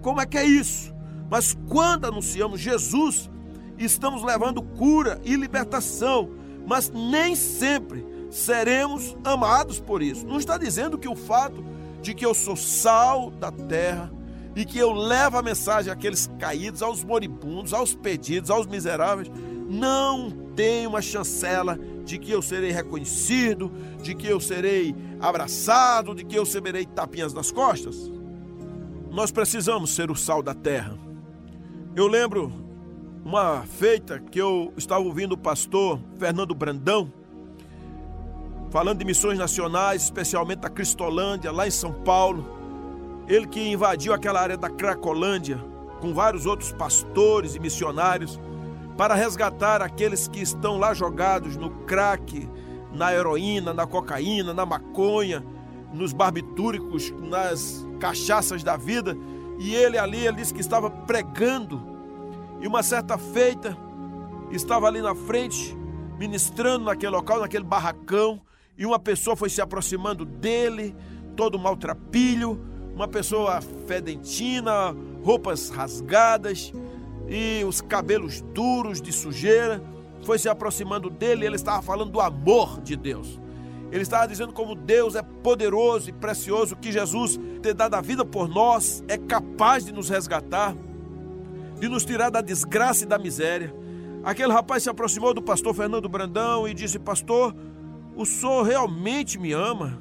como 0.00 0.20
é 0.20 0.26
que 0.26 0.38
é 0.38 0.44
isso? 0.44 0.94
Mas 1.30 1.56
quando 1.68 2.06
anunciamos 2.06 2.60
Jesus, 2.60 3.30
estamos 3.78 4.22
levando 4.22 4.62
cura 4.62 5.20
e 5.24 5.36
libertação, 5.36 6.30
mas 6.66 6.90
nem 6.90 7.34
sempre 7.34 8.04
seremos 8.30 9.16
amados 9.24 9.80
por 9.80 10.02
isso. 10.02 10.26
Não 10.26 10.38
está 10.38 10.58
dizendo 10.58 10.98
que 10.98 11.08
o 11.08 11.16
fato 11.16 11.64
de 12.02 12.14
que 12.14 12.24
eu 12.24 12.34
sou 12.34 12.56
sal 12.56 13.30
da 13.30 13.50
terra 13.50 14.10
e 14.56 14.64
que 14.64 14.78
eu 14.78 14.92
levo 14.92 15.38
a 15.38 15.42
mensagem 15.42 15.92
àqueles 15.92 16.28
caídos, 16.38 16.82
aos 16.82 17.04
moribundos, 17.04 17.72
aos 17.72 17.94
pedidos, 17.94 18.50
aos 18.50 18.66
miseráveis, 18.66 19.30
não 19.68 20.30
tem 20.56 20.86
uma 20.86 21.00
chancela 21.00 21.78
de 22.04 22.18
que 22.18 22.32
eu 22.32 22.42
serei 22.42 22.72
reconhecido, 22.72 23.70
de 24.02 24.14
que 24.14 24.26
eu 24.26 24.40
serei 24.40 24.94
abraçado, 25.20 26.14
de 26.14 26.24
que 26.24 26.36
eu 26.36 26.42
receberei 26.42 26.84
tapinhas 26.84 27.32
nas 27.32 27.52
costas. 27.52 28.10
Nós 29.10 29.32
precisamos 29.32 29.90
ser 29.90 30.08
o 30.08 30.14
sal 30.14 30.40
da 30.40 30.54
terra. 30.54 30.96
Eu 31.96 32.06
lembro 32.06 32.52
uma 33.24 33.62
feita 33.62 34.20
que 34.20 34.38
eu 34.38 34.72
estava 34.76 35.00
ouvindo 35.00 35.32
o 35.32 35.38
pastor 35.38 36.00
Fernando 36.16 36.54
Brandão 36.54 37.12
falando 38.70 39.00
de 39.00 39.04
missões 39.04 39.36
nacionais, 39.36 40.04
especialmente 40.04 40.60
da 40.60 40.70
Cristolândia, 40.70 41.50
lá 41.50 41.66
em 41.66 41.72
São 41.72 41.92
Paulo. 41.92 42.46
Ele 43.26 43.48
que 43.48 43.60
invadiu 43.72 44.14
aquela 44.14 44.40
área 44.40 44.56
da 44.56 44.70
Cracolândia 44.70 45.58
com 46.00 46.14
vários 46.14 46.46
outros 46.46 46.72
pastores 46.72 47.56
e 47.56 47.58
missionários 47.58 48.38
para 48.96 49.16
resgatar 49.16 49.82
aqueles 49.82 50.28
que 50.28 50.40
estão 50.40 50.78
lá 50.78 50.94
jogados 50.94 51.56
no 51.56 51.70
crack, 51.84 52.48
na 52.92 53.12
heroína, 53.12 53.74
na 53.74 53.88
cocaína, 53.88 54.54
na 54.54 54.64
maconha, 54.64 55.44
nos 55.92 56.12
barbitúricos, 56.12 57.12
nas 57.20 57.86
cachaças 57.98 58.62
da 58.62 58.76
vida. 58.76 59.16
E 59.58 59.74
ele 59.74 59.98
ali, 59.98 60.26
ele 60.26 60.36
disse 60.36 60.54
que 60.54 60.60
estava 60.60 60.90
pregando. 60.90 61.80
E 62.60 62.66
uma 62.66 62.82
certa 62.82 63.16
feita, 63.18 63.76
estava 64.50 64.86
ali 64.86 65.00
na 65.00 65.14
frente, 65.14 65.76
ministrando 66.18 66.84
naquele 66.84 67.12
local, 67.12 67.40
naquele 67.40 67.64
barracão, 67.64 68.40
e 68.76 68.84
uma 68.84 68.98
pessoa 68.98 69.36
foi 69.36 69.48
se 69.48 69.60
aproximando 69.60 70.24
dele, 70.24 70.94
todo 71.36 71.58
maltrapilho, 71.58 72.60
uma 72.94 73.06
pessoa 73.08 73.60
fedentina, 73.86 74.94
roupas 75.22 75.70
rasgadas, 75.70 76.72
e 77.28 77.62
os 77.64 77.80
cabelos 77.80 78.40
duros 78.40 79.00
de 79.00 79.12
sujeira, 79.12 79.82
foi 80.22 80.38
se 80.38 80.48
aproximando 80.48 81.08
dele 81.08 81.44
e 81.44 81.46
ele 81.46 81.56
estava 81.56 81.80
falando 81.80 82.10
do 82.10 82.20
amor 82.20 82.80
de 82.80 82.96
Deus. 82.96 83.40
Ele 83.90 84.02
estava 84.02 84.28
dizendo 84.28 84.52
como 84.52 84.74
Deus 84.74 85.14
é 85.14 85.22
poderoso 85.22 86.08
e 86.08 86.12
precioso, 86.12 86.76
que 86.76 86.92
Jesus, 86.92 87.38
ter 87.62 87.74
dado 87.74 87.94
a 87.94 88.00
vida 88.00 88.24
por 88.24 88.48
nós, 88.48 89.02
é 89.08 89.18
capaz 89.18 89.84
de 89.84 89.92
nos 89.92 90.08
resgatar, 90.08 90.74
de 91.78 91.88
nos 91.88 92.04
tirar 92.04 92.30
da 92.30 92.40
desgraça 92.40 93.04
e 93.04 93.06
da 93.06 93.18
miséria. 93.18 93.74
Aquele 94.22 94.52
rapaz 94.52 94.82
se 94.82 94.90
aproximou 94.90 95.32
do 95.32 95.42
pastor 95.42 95.74
Fernando 95.74 96.08
Brandão 96.08 96.68
e 96.68 96.74
disse: 96.74 96.98
Pastor, 96.98 97.54
o 98.14 98.26
senhor 98.26 98.62
realmente 98.62 99.38
me 99.38 99.52
ama? 99.52 99.98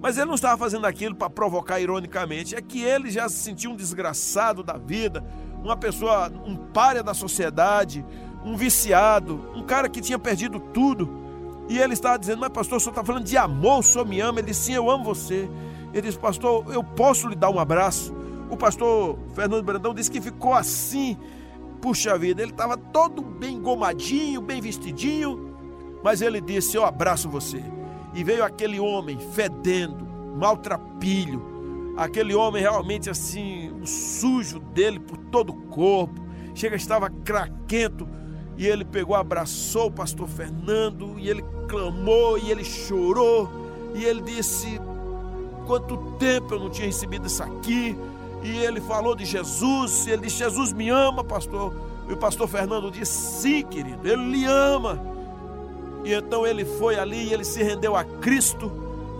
Mas 0.00 0.16
ele 0.16 0.26
não 0.26 0.34
estava 0.34 0.56
fazendo 0.56 0.86
aquilo 0.86 1.14
para 1.14 1.28
provocar 1.28 1.80
ironicamente, 1.80 2.54
é 2.54 2.62
que 2.62 2.82
ele 2.82 3.10
já 3.10 3.28
se 3.28 3.36
sentia 3.36 3.68
um 3.68 3.76
desgraçado 3.76 4.62
da 4.62 4.78
vida, 4.78 5.24
uma 5.62 5.76
pessoa, 5.76 6.32
um 6.46 6.56
párea 6.56 7.02
da 7.02 7.12
sociedade, 7.12 8.04
um 8.44 8.56
viciado, 8.56 9.40
um 9.54 9.62
cara 9.62 9.88
que 9.88 10.00
tinha 10.00 10.18
perdido 10.18 10.58
tudo. 10.58 11.20
E 11.70 11.78
ele 11.78 11.92
estava 11.92 12.18
dizendo: 12.18 12.40
Mas, 12.40 12.50
pastor, 12.50 12.78
o 12.78 12.80
senhor 12.80 12.90
está 12.90 13.04
falando 13.04 13.24
de 13.24 13.36
amor, 13.36 13.78
o 13.78 13.82
senhor 13.82 14.04
me 14.04 14.20
ama? 14.20 14.40
Ele 14.40 14.48
disse: 14.48 14.62
Sim, 14.62 14.72
eu 14.72 14.90
amo 14.90 15.04
você. 15.04 15.48
Ele 15.92 16.02
disse: 16.02 16.18
Pastor, 16.18 16.64
eu 16.74 16.82
posso 16.82 17.28
lhe 17.28 17.36
dar 17.36 17.48
um 17.48 17.60
abraço? 17.60 18.12
O 18.50 18.56
pastor 18.56 19.16
Fernando 19.36 19.62
Brandão 19.62 19.94
disse 19.94 20.10
que 20.10 20.20
ficou 20.20 20.52
assim. 20.52 21.16
Puxa 21.80 22.18
vida, 22.18 22.42
ele 22.42 22.50
estava 22.50 22.76
todo 22.76 23.22
bem 23.22 23.58
gomadinho, 23.58 24.42
bem 24.42 24.60
vestidinho, 24.60 25.54
mas 26.02 26.20
ele 26.20 26.40
disse: 26.40 26.76
Eu 26.76 26.84
abraço 26.84 27.28
você. 27.28 27.62
E 28.14 28.24
veio 28.24 28.44
aquele 28.44 28.80
homem 28.80 29.16
fedendo, 29.32 30.04
maltrapilho, 30.36 31.94
aquele 31.96 32.34
homem 32.34 32.60
realmente 32.60 33.08
assim, 33.08 33.70
o 33.80 33.86
sujo 33.86 34.58
dele 34.58 34.98
por 34.98 35.16
todo 35.16 35.50
o 35.50 35.60
corpo, 35.68 36.20
chega, 36.52 36.74
estava 36.74 37.08
craquento, 37.08 38.08
e 38.56 38.66
ele 38.66 38.84
pegou, 38.84 39.14
abraçou 39.14 39.86
o 39.86 39.90
pastor 39.90 40.28
Fernando, 40.28 41.18
e 41.18 41.28
ele 41.28 41.44
clamou, 41.68 42.38
e 42.38 42.50
ele 42.50 42.64
chorou, 42.64 43.48
e 43.94 44.04
ele 44.04 44.20
disse: 44.22 44.80
Quanto 45.66 45.96
tempo 46.18 46.54
eu 46.54 46.60
não 46.60 46.70
tinha 46.70 46.86
recebido 46.86 47.26
isso 47.26 47.42
aqui? 47.42 47.96
E 48.42 48.58
ele 48.58 48.80
falou 48.80 49.14
de 49.14 49.24
Jesus, 49.24 50.06
e 50.06 50.10
ele 50.10 50.22
disse: 50.22 50.38
Jesus 50.38 50.72
me 50.72 50.88
ama, 50.88 51.24
pastor. 51.24 51.72
E 52.08 52.12
o 52.12 52.16
pastor 52.16 52.48
Fernando 52.48 52.90
disse: 52.90 53.40
Sim, 53.40 53.62
querido, 53.62 54.06
ele 54.06 54.30
lhe 54.30 54.44
ama. 54.44 55.00
E 56.04 56.12
então 56.12 56.46
ele 56.46 56.64
foi 56.64 56.98
ali 56.98 57.28
e 57.28 57.32
ele 57.32 57.44
se 57.44 57.62
rendeu 57.62 57.94
a 57.94 58.04
Cristo 58.04 58.70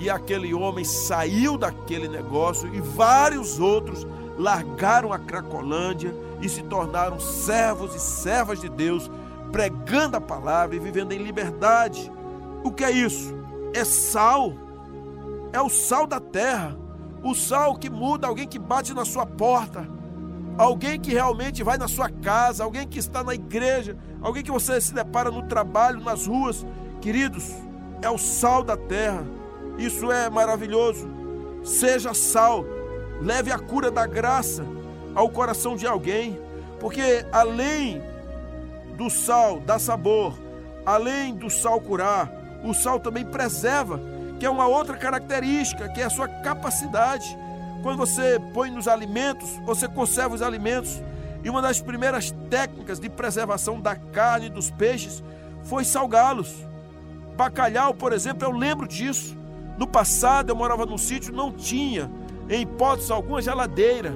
e 0.00 0.08
aquele 0.08 0.54
homem 0.54 0.82
saiu 0.82 1.58
daquele 1.58 2.08
negócio 2.08 2.75
e 2.75 2.80
vários 2.80 3.60
outros 3.60 4.06
largaram 4.38 5.12
a 5.12 5.18
Cracolândia 5.18 6.14
e 6.40 6.49
se 6.49 6.62
tornaram 6.62 7.20
servos 7.20 7.94
e 7.94 8.00
servas 8.00 8.58
de 8.58 8.68
Deus, 8.70 9.10
pregando 9.52 10.16
a 10.16 10.21
palavra 10.21 10.76
e 10.76 10.78
vivendo 10.78 11.12
em 11.12 11.23
liberdade. 11.23 12.11
O 12.64 12.71
que 12.71 12.85
é 12.85 12.90
isso? 12.90 13.35
É 13.75 13.85
sal. 13.85 14.52
É 15.52 15.61
o 15.61 15.69
sal 15.69 16.07
da 16.07 16.21
terra. 16.21 16.76
O 17.23 17.35
sal 17.35 17.76
que 17.76 17.90
muda 17.90 18.26
alguém 18.26 18.47
que 18.47 18.59
bate 18.59 18.95
na 18.95 19.04
sua 19.04 19.26
porta. 19.26 19.87
Alguém 20.59 21.00
que 21.00 21.12
realmente 21.12 21.62
vai 21.62 21.78
na 21.78 21.88
sua 21.88 22.11
casa, 22.11 22.64
alguém 22.64 22.87
que 22.87 22.99
está 22.99 23.25
na 23.25 23.35
igreja, 23.35 23.97
alguém 24.21 24.42
que 24.42 24.50
você 24.50 24.80
se 24.80 24.92
depara 24.92 25.30
no 25.30 25.42
trabalho, 25.45 26.00
nas 26.00 26.26
ruas. 26.26 26.66
Queridos, 27.00 27.54
é 28.02 28.11
o 28.11 28.19
sal 28.19 28.62
da 28.62 28.76
terra 28.76 29.25
isso 29.80 30.12
é 30.12 30.28
maravilhoso. 30.28 31.09
Seja 31.64 32.12
sal, 32.12 32.66
leve 33.21 33.50
a 33.50 33.59
cura 33.59 33.90
da 33.90 34.07
graça 34.07 34.62
ao 35.14 35.30
coração 35.30 35.75
de 35.75 35.87
alguém, 35.87 36.38
porque 36.78 37.25
além 37.33 38.02
do 39.00 39.09
sal 39.09 39.61
dar 39.61 39.78
sabor, 39.78 40.38
além 40.85 41.35
do 41.35 41.49
sal 41.49 41.80
curar, 41.80 42.30
o 42.62 42.75
sal 42.75 43.00
também 43.00 43.25
preserva, 43.25 43.99
que 44.38 44.45
é 44.45 44.50
uma 44.50 44.66
outra 44.66 44.95
característica, 44.95 45.88
que 45.88 46.02
é 46.02 46.04
a 46.04 46.11
sua 46.11 46.28
capacidade. 46.28 47.35
Quando 47.83 47.97
você 47.97 48.38
põe 48.52 48.71
nos 48.71 48.87
alimentos, 48.87 49.49
você 49.64 49.88
conserva 49.88 50.35
os 50.35 50.42
alimentos. 50.42 51.02
E 51.42 51.49
uma 51.49 51.62
das 51.62 51.80
primeiras 51.80 52.30
técnicas 52.50 53.00
de 53.00 53.09
preservação 53.09 53.80
da 53.80 53.97
carne 53.97 54.49
e 54.49 54.50
dos 54.50 54.71
peixes 54.71 55.25
foi 55.62 55.83
salgá-los. 55.83 56.54
Bacalhau, 57.38 57.95
por 57.95 58.12
exemplo, 58.12 58.47
eu 58.47 58.52
lembro 58.52 58.87
disso. 58.87 59.35
No 59.78 59.87
passado 59.87 60.50
eu 60.50 60.57
morava 60.57 60.85
num 60.85 60.99
sítio, 60.99 61.33
não 61.33 61.50
tinha, 61.50 62.11
em 62.50 62.61
hipótese 62.61 63.11
alguma, 63.11 63.40
geladeira. 63.40 64.14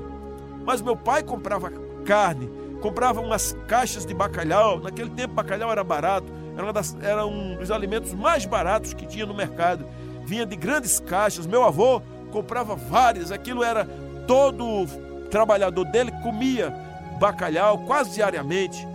Mas 0.63 0.83
meu 0.83 0.95
pai 0.95 1.23
comprava 1.23 1.73
carne, 2.05 2.51
comprava 2.85 3.19
umas 3.19 3.57
caixas 3.67 4.05
de 4.05 4.13
bacalhau. 4.13 4.79
Naquele 4.79 5.09
tempo, 5.09 5.33
bacalhau 5.33 5.73
era 5.73 5.83
barato, 5.83 6.27
era, 6.55 6.71
das, 6.71 6.95
era 7.01 7.25
um 7.25 7.57
dos 7.57 7.71
alimentos 7.71 8.13
mais 8.13 8.45
baratos 8.45 8.93
que 8.93 9.07
tinha 9.07 9.25
no 9.25 9.33
mercado. 9.33 9.87
Vinha 10.27 10.45
de 10.45 10.55
grandes 10.55 11.01
caixas. 11.01 11.47
Meu 11.47 11.65
avô 11.65 12.03
comprava 12.31 12.77
várias, 12.77 13.33
aquilo 13.33 13.65
era 13.65 13.89
todo 14.27 14.87
trabalhador 15.31 15.87
dele 15.87 16.13
comia 16.23 16.75
bacalhau 17.19 17.79
quase 17.87 18.17
diariamente. 18.17 18.87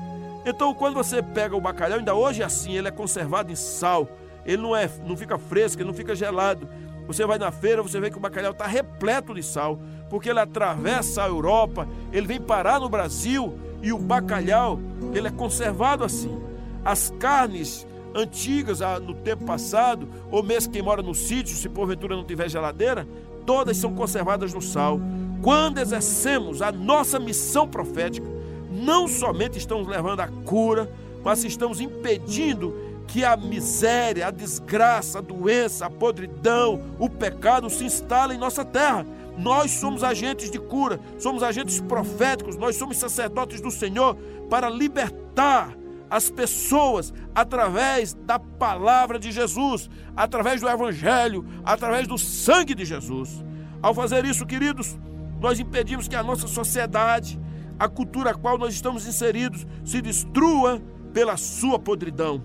Então, 0.46 0.72
quando 0.72 0.94
você 0.94 1.24
pega 1.24 1.56
o 1.56 1.62
bacalhau, 1.62 1.98
ainda 1.98 2.14
hoje 2.14 2.44
é 2.44 2.46
assim, 2.46 2.78
ele 2.78 2.90
é 2.90 2.92
conservado 2.92 3.52
em 3.52 3.56
sal 3.56 4.08
ele 4.46 4.62
não, 4.62 4.76
é, 4.76 4.90
não 5.06 5.16
fica 5.18 5.38
fresco, 5.38 5.82
ele 5.82 5.88
não 5.88 5.94
fica 5.94 6.16
gelado. 6.16 6.68
Você 7.06 7.26
vai 7.26 7.38
na 7.38 7.52
feira, 7.52 7.84
você 7.84 8.00
vê 8.00 8.10
que 8.10 8.18
o 8.18 8.20
bacalhau 8.20 8.52
está 8.52 8.66
repleto 8.66 9.34
de 9.34 9.44
sal, 9.44 9.80
porque 10.10 10.30
ele 10.30 10.40
atravessa 10.40 11.24
a 11.24 11.28
Europa, 11.28 11.88
ele 12.12 12.26
vem 12.26 12.40
parar 12.40 12.80
no 12.80 12.88
Brasil 12.88 13.69
e 13.82 13.92
o 13.94 13.98
bacalhau, 13.98 14.80
ele 15.14 15.28
é 15.28 15.32
conservado 15.32 16.04
assim. 16.04 16.40
As 16.84 17.14
carnes 17.20 17.88
antigas 18.14 18.82
ah, 18.82 19.00
no 19.00 19.14
tempo 19.14 19.46
passado, 19.46 20.08
ou 20.32 20.42
mesmo 20.42 20.72
quem 20.72 20.82
mora 20.82 21.02
no 21.02 21.14
sítio, 21.14 21.56
se 21.56 21.70
porventura 21.70 22.16
não 22.16 22.24
tiver 22.24 22.50
geladeira, 22.50 23.08
todas 23.46 23.78
são 23.78 23.94
conservadas 23.94 24.54
no 24.54 24.62
sal. 24.62 25.00
Quando 25.42 25.80
exercemos 25.80 26.62
a 26.62 26.72
nossa 26.72 27.20
missão 27.20 27.68
profética, 27.68 28.28
não 28.70 29.08
somente 29.08 29.58
estamos 29.58 29.88
levando 29.88 30.20
a 30.22 30.28
cura, 30.28 30.92
mas 31.24 31.44
estamos 31.44 31.80
impedindo 31.82 32.74
que 33.08 33.26
a 33.26 33.36
miséria, 33.36 34.28
a 34.28 34.32
desgraça, 34.32 35.18
a 35.18 35.22
doença, 35.22 35.86
a 35.86 35.90
podridão, 35.90 36.82
o 37.00 37.10
pecado 37.10 37.70
se 37.70 37.84
instala 37.84 38.36
em 38.36 38.38
nossa 38.38 38.64
terra. 38.64 39.06
Nós 39.40 39.72
somos 39.72 40.04
agentes 40.04 40.52
de 40.52 40.60
cura, 40.60 41.00
somos 41.18 41.42
agentes 41.42 41.80
proféticos, 41.80 42.58
nós 42.58 42.76
somos 42.76 42.98
sacerdotes 42.98 43.62
do 43.62 43.72
Senhor 43.72 44.16
para 44.50 44.70
libertar 44.70 45.74
as 46.10 46.30
pessoas 46.30 47.14
através 47.34 48.14
da 48.14 48.38
palavra 48.38 49.18
de 49.18 49.32
Jesus, 49.32 49.90
através 50.14 50.60
do 50.60 50.68
Evangelho, 50.68 51.46
através 51.64 52.06
do 52.06 52.18
sangue 52.18 52.76
de 52.76 52.84
Jesus. 52.84 53.42
Ao 53.82 53.94
fazer 53.94 54.26
isso, 54.26 54.46
queridos, 54.46 55.00
nós 55.40 55.58
impedimos 55.58 56.10
que 56.10 56.18
a 56.18 56.24
nossa 56.24 56.48
sociedade, 56.48 57.40
a 57.80 57.88
cultura 57.88 58.32
a 58.32 58.34
qual 58.34 58.58
nós 58.58 58.74
estamos 58.74 59.08
inseridos, 59.08 59.66
se 59.86 60.02
destrua 60.02 60.82
pela 61.14 61.38
sua 61.38 61.80
podridão. 61.80 62.44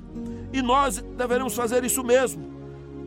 E 0.53 0.63
nós 0.63 1.03
deveremos 1.17 1.57
fazer 1.57 1.83
isso 1.83 2.05
mesmo. 2.05 2.55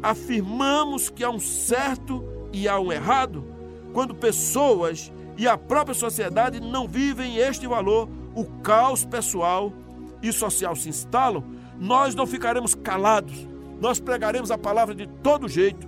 Afirmamos 0.03 1.09
que 1.09 1.23
há 1.23 1.29
um 1.29 1.39
certo 1.39 2.21
e 2.51 2.67
há 2.67 2.77
um 2.77 2.91
errado 2.91 3.56
quando 3.97 4.13
pessoas 4.13 5.11
e 5.35 5.47
a 5.47 5.57
própria 5.57 5.95
sociedade 5.95 6.59
não 6.59 6.87
vivem 6.87 7.37
este 7.37 7.65
valor, 7.65 8.07
o 8.35 8.45
caos 8.61 9.03
pessoal, 9.03 9.73
e 10.21 10.31
social 10.31 10.75
se 10.75 10.89
instalam, 10.89 11.43
nós 11.79 12.13
não 12.13 12.27
ficaremos 12.27 12.75
calados. 12.75 13.33
Nós 13.81 13.99
pregaremos 13.99 14.51
a 14.51 14.57
palavra 14.57 14.93
de 14.93 15.07
todo 15.23 15.49
jeito. 15.49 15.87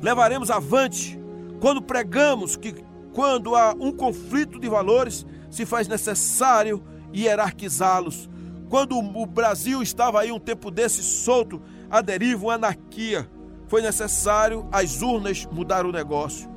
Levaremos 0.00 0.50
avante 0.50 1.20
quando 1.60 1.82
pregamos 1.82 2.56
que 2.56 2.82
quando 3.12 3.54
há 3.54 3.74
um 3.78 3.92
conflito 3.92 4.58
de 4.58 4.66
valores, 4.66 5.26
se 5.50 5.66
faz 5.66 5.86
necessário 5.86 6.82
hierarquizá-los. 7.14 8.26
Quando 8.70 8.96
o 8.96 9.26
Brasil 9.26 9.82
estava 9.82 10.22
aí 10.22 10.32
um 10.32 10.40
tempo 10.40 10.70
desse 10.70 11.02
solto, 11.02 11.60
a 11.90 12.00
deriva, 12.00 12.46
uma 12.46 12.54
anarquia, 12.54 13.28
foi 13.66 13.82
necessário 13.82 14.66
as 14.72 15.02
urnas 15.02 15.44
mudar 15.52 15.84
o 15.84 15.92
negócio. 15.92 16.56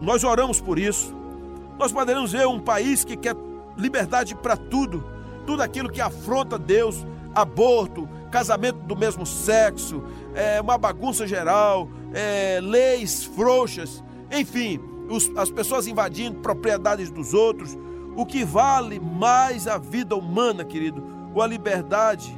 Nós 0.00 0.24
oramos 0.24 0.60
por 0.60 0.78
isso. 0.78 1.14
Nós 1.78 1.92
poderemos 1.92 2.32
ver 2.32 2.46
um 2.46 2.60
país 2.60 3.04
que 3.04 3.16
quer 3.16 3.36
liberdade 3.76 4.34
para 4.34 4.56
tudo, 4.56 5.04
tudo 5.46 5.62
aquilo 5.62 5.90
que 5.90 6.00
afronta 6.00 6.58
Deus, 6.58 7.06
aborto, 7.34 8.08
casamento 8.30 8.78
do 8.80 8.96
mesmo 8.96 9.26
sexo, 9.26 10.02
é, 10.34 10.60
uma 10.60 10.78
bagunça 10.78 11.26
geral, 11.26 11.88
é, 12.12 12.60
leis 12.62 13.24
frouxas, 13.24 14.02
enfim, 14.30 14.80
os, 15.08 15.30
as 15.36 15.50
pessoas 15.50 15.86
invadindo 15.86 16.40
propriedades 16.40 17.10
dos 17.10 17.34
outros. 17.34 17.76
O 18.16 18.24
que 18.24 18.44
vale 18.44 18.98
mais 18.98 19.68
a 19.68 19.76
vida 19.76 20.16
humana, 20.16 20.64
querido, 20.64 21.04
ou 21.34 21.42
a 21.42 21.46
liberdade? 21.46 22.34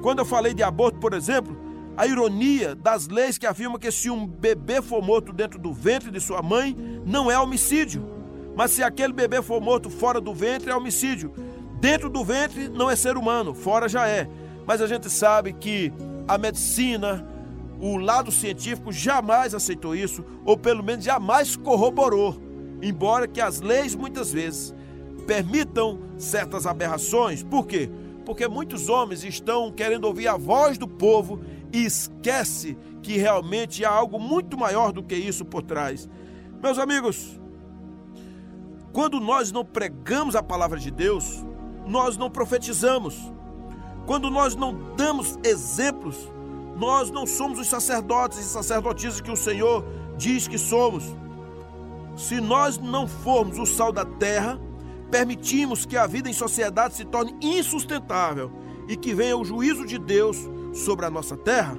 Quando 0.00 0.20
eu 0.20 0.24
falei 0.24 0.54
de 0.54 0.62
aborto, 0.62 0.98
por 1.00 1.12
exemplo, 1.12 1.56
a 1.96 2.06
ironia 2.06 2.74
das 2.74 3.08
leis 3.08 3.38
que 3.38 3.46
afirmam 3.46 3.78
que 3.78 3.90
se 3.90 4.10
um 4.10 4.26
bebê 4.26 4.82
for 4.82 5.02
morto 5.02 5.32
dentro 5.32 5.58
do 5.58 5.72
ventre 5.72 6.10
de 6.10 6.20
sua 6.20 6.42
mãe, 6.42 6.76
não 7.06 7.30
é 7.30 7.38
homicídio. 7.38 8.06
Mas 8.54 8.72
se 8.72 8.82
aquele 8.82 9.12
bebê 9.12 9.42
for 9.42 9.60
morto 9.60 9.88
fora 9.88 10.20
do 10.20 10.34
ventre, 10.34 10.70
é 10.70 10.76
homicídio. 10.76 11.32
Dentro 11.80 12.08
do 12.08 12.24
ventre 12.24 12.68
não 12.68 12.90
é 12.90 12.96
ser 12.96 13.16
humano, 13.16 13.54
fora 13.54 13.88
já 13.88 14.08
é. 14.08 14.28
Mas 14.66 14.80
a 14.80 14.86
gente 14.86 15.08
sabe 15.08 15.52
que 15.52 15.92
a 16.26 16.36
medicina, 16.36 17.26
o 17.80 17.96
lado 17.96 18.32
científico 18.32 18.92
jamais 18.92 19.54
aceitou 19.54 19.94
isso, 19.94 20.24
ou 20.44 20.56
pelo 20.56 20.82
menos 20.82 21.04
jamais 21.04 21.56
corroborou. 21.56 22.36
Embora 22.82 23.26
que 23.26 23.40
as 23.40 23.60
leis 23.60 23.94
muitas 23.94 24.32
vezes 24.32 24.74
permitam 25.26 25.98
certas 26.16 26.66
aberrações. 26.66 27.42
Por 27.42 27.66
quê? 27.66 27.90
Porque 28.24 28.48
muitos 28.48 28.88
homens 28.88 29.22
estão 29.24 29.70
querendo 29.70 30.04
ouvir 30.04 30.28
a 30.28 30.36
voz 30.36 30.78
do 30.78 30.88
povo 30.88 31.40
e 31.76 31.84
esquece 31.84 32.74
que 33.02 33.18
realmente 33.18 33.84
há 33.84 33.90
algo 33.90 34.18
muito 34.18 34.56
maior 34.56 34.92
do 34.92 35.02
que 35.02 35.14
isso 35.14 35.44
por 35.44 35.62
trás. 35.62 36.08
Meus 36.62 36.78
amigos, 36.78 37.38
quando 38.94 39.20
nós 39.20 39.52
não 39.52 39.62
pregamos 39.62 40.34
a 40.34 40.42
palavra 40.42 40.78
de 40.78 40.90
Deus, 40.90 41.44
nós 41.86 42.16
não 42.16 42.30
profetizamos. 42.30 43.30
Quando 44.06 44.30
nós 44.30 44.56
não 44.56 44.94
damos 44.96 45.38
exemplos, 45.44 46.16
nós 46.78 47.10
não 47.10 47.26
somos 47.26 47.58
os 47.58 47.66
sacerdotes 47.66 48.38
e 48.38 48.44
sacerdotisas 48.44 49.20
que 49.20 49.30
o 49.30 49.36
Senhor 49.36 49.84
diz 50.16 50.48
que 50.48 50.56
somos. 50.56 51.04
Se 52.16 52.40
nós 52.40 52.78
não 52.78 53.06
formos 53.06 53.58
o 53.58 53.66
sal 53.66 53.92
da 53.92 54.06
terra, 54.06 54.58
permitimos 55.10 55.84
que 55.84 55.98
a 55.98 56.06
vida 56.06 56.30
em 56.30 56.32
sociedade 56.32 56.94
se 56.94 57.04
torne 57.04 57.36
insustentável 57.42 58.50
e 58.88 58.96
que 58.96 59.12
venha 59.12 59.36
o 59.36 59.44
juízo 59.44 59.84
de 59.84 59.98
Deus 59.98 60.38
sobre 60.76 61.06
a 61.06 61.10
nossa 61.10 61.36
terra. 61.36 61.76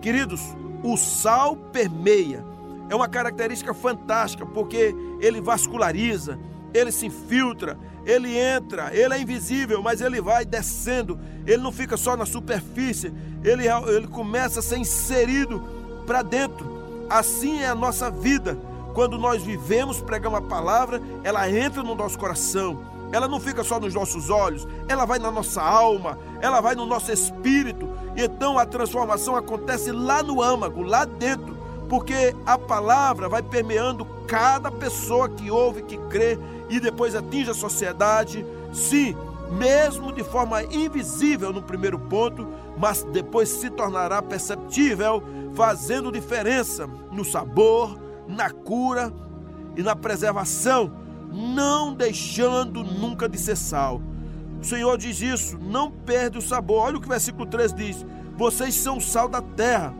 Queridos, 0.00 0.40
o 0.82 0.96
sal 0.96 1.56
permeia. 1.56 2.44
É 2.90 2.94
uma 2.94 3.08
característica 3.08 3.72
fantástica 3.72 4.44
porque 4.44 4.94
ele 5.18 5.40
vasculariza, 5.40 6.38
ele 6.74 6.92
se 6.92 7.06
infiltra, 7.06 7.78
ele 8.04 8.36
entra, 8.36 8.94
ele 8.94 9.14
é 9.14 9.20
invisível, 9.20 9.82
mas 9.82 10.02
ele 10.02 10.20
vai 10.20 10.44
descendo, 10.44 11.18
ele 11.46 11.62
não 11.62 11.72
fica 11.72 11.96
só 11.96 12.14
na 12.14 12.26
superfície, 12.26 13.10
ele, 13.42 13.64
ele 13.88 14.06
começa 14.06 14.60
a 14.60 14.62
ser 14.62 14.76
inserido 14.76 15.62
para 16.06 16.20
dentro. 16.20 17.06
Assim 17.08 17.60
é 17.60 17.68
a 17.68 17.74
nossa 17.74 18.10
vida. 18.10 18.58
Quando 18.92 19.18
nós 19.18 19.42
vivemos, 19.42 20.00
pregamos 20.00 20.38
a 20.38 20.42
palavra, 20.42 21.00
ela 21.22 21.50
entra 21.50 21.82
no 21.82 21.94
nosso 21.94 22.18
coração. 22.18 22.93
Ela 23.14 23.28
não 23.28 23.38
fica 23.38 23.62
só 23.62 23.78
nos 23.78 23.94
nossos 23.94 24.28
olhos, 24.28 24.66
ela 24.88 25.04
vai 25.04 25.20
na 25.20 25.30
nossa 25.30 25.62
alma, 25.62 26.18
ela 26.40 26.60
vai 26.60 26.74
no 26.74 26.84
nosso 26.84 27.12
espírito. 27.12 27.88
Então 28.16 28.58
a 28.58 28.66
transformação 28.66 29.36
acontece 29.36 29.92
lá 29.92 30.20
no 30.20 30.42
âmago, 30.42 30.82
lá 30.82 31.04
dentro, 31.04 31.56
porque 31.88 32.34
a 32.44 32.58
palavra 32.58 33.28
vai 33.28 33.40
permeando 33.40 34.04
cada 34.26 34.68
pessoa 34.68 35.28
que 35.28 35.48
ouve, 35.48 35.82
que 35.82 35.96
crê 36.08 36.36
e 36.68 36.80
depois 36.80 37.14
atinge 37.14 37.48
a 37.48 37.54
sociedade. 37.54 38.44
Sim, 38.72 39.14
mesmo 39.48 40.12
de 40.12 40.24
forma 40.24 40.64
invisível 40.64 41.52
no 41.52 41.62
primeiro 41.62 42.00
ponto, 42.00 42.48
mas 42.76 43.04
depois 43.04 43.48
se 43.48 43.70
tornará 43.70 44.20
perceptível, 44.22 45.22
fazendo 45.54 46.10
diferença 46.10 46.88
no 47.12 47.24
sabor, 47.24 47.96
na 48.26 48.50
cura 48.50 49.12
e 49.76 49.84
na 49.84 49.94
preservação, 49.94 51.03
não 51.34 51.92
deixando 51.92 52.84
nunca 52.84 53.28
de 53.28 53.36
ser 53.36 53.56
sal. 53.56 54.00
O 54.60 54.64
Senhor 54.64 54.96
diz 54.96 55.20
isso, 55.20 55.58
não 55.58 55.90
perde 55.90 56.38
o 56.38 56.42
sabor. 56.42 56.84
Olha 56.84 56.96
o 56.96 57.00
que 57.00 57.06
o 57.06 57.10
versículo 57.10 57.44
3 57.44 57.74
diz: 57.74 58.06
Vocês 58.36 58.74
são 58.74 59.00
sal 59.00 59.28
da 59.28 59.42
terra. 59.42 59.92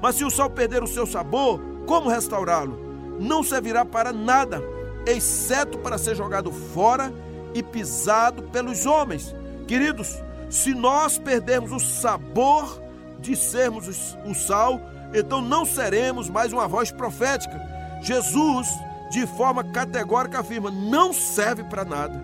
Mas 0.00 0.14
se 0.16 0.24
o 0.24 0.30
sal 0.30 0.48
perder 0.48 0.82
o 0.82 0.86
seu 0.86 1.06
sabor, 1.06 1.60
como 1.86 2.08
restaurá-lo? 2.08 2.78
Não 3.20 3.42
servirá 3.42 3.84
para 3.84 4.12
nada, 4.12 4.62
exceto 5.06 5.78
para 5.78 5.98
ser 5.98 6.14
jogado 6.16 6.50
fora 6.50 7.12
e 7.54 7.62
pisado 7.62 8.44
pelos 8.44 8.86
homens. 8.86 9.34
Queridos, 9.66 10.16
se 10.48 10.72
nós 10.72 11.18
perdermos 11.18 11.72
o 11.72 11.80
sabor 11.80 12.80
de 13.20 13.36
sermos 13.36 14.16
o 14.24 14.34
sal, 14.34 14.80
então 15.12 15.42
não 15.42 15.64
seremos 15.64 16.30
mais 16.30 16.52
uma 16.52 16.68
voz 16.68 16.90
profética. 16.90 17.60
Jesus, 18.02 18.68
de 19.10 19.26
forma 19.26 19.64
categórica, 19.64 20.40
afirma: 20.40 20.70
não 20.70 21.12
serve 21.12 21.64
para 21.64 21.84
nada. 21.84 22.22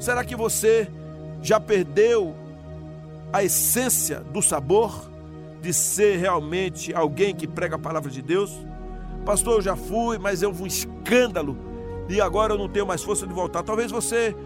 Será 0.00 0.24
que 0.24 0.36
você 0.36 0.90
já 1.42 1.60
perdeu 1.60 2.34
a 3.32 3.42
essência 3.42 4.20
do 4.20 4.40
sabor 4.40 5.10
de 5.60 5.72
ser 5.72 6.18
realmente 6.18 6.94
alguém 6.94 7.34
que 7.34 7.46
prega 7.46 7.76
a 7.76 7.78
palavra 7.78 8.10
de 8.10 8.22
Deus? 8.22 8.52
Pastor, 9.24 9.54
eu 9.54 9.62
já 9.62 9.76
fui, 9.76 10.18
mas 10.18 10.42
eu 10.42 10.50
um 10.50 10.66
escândalo 10.66 11.56
e 12.08 12.20
agora 12.20 12.52
eu 12.52 12.58
não 12.58 12.68
tenho 12.68 12.86
mais 12.86 13.02
força 13.02 13.26
de 13.26 13.32
voltar. 13.32 13.62
Talvez 13.62 13.90
você 13.90 14.36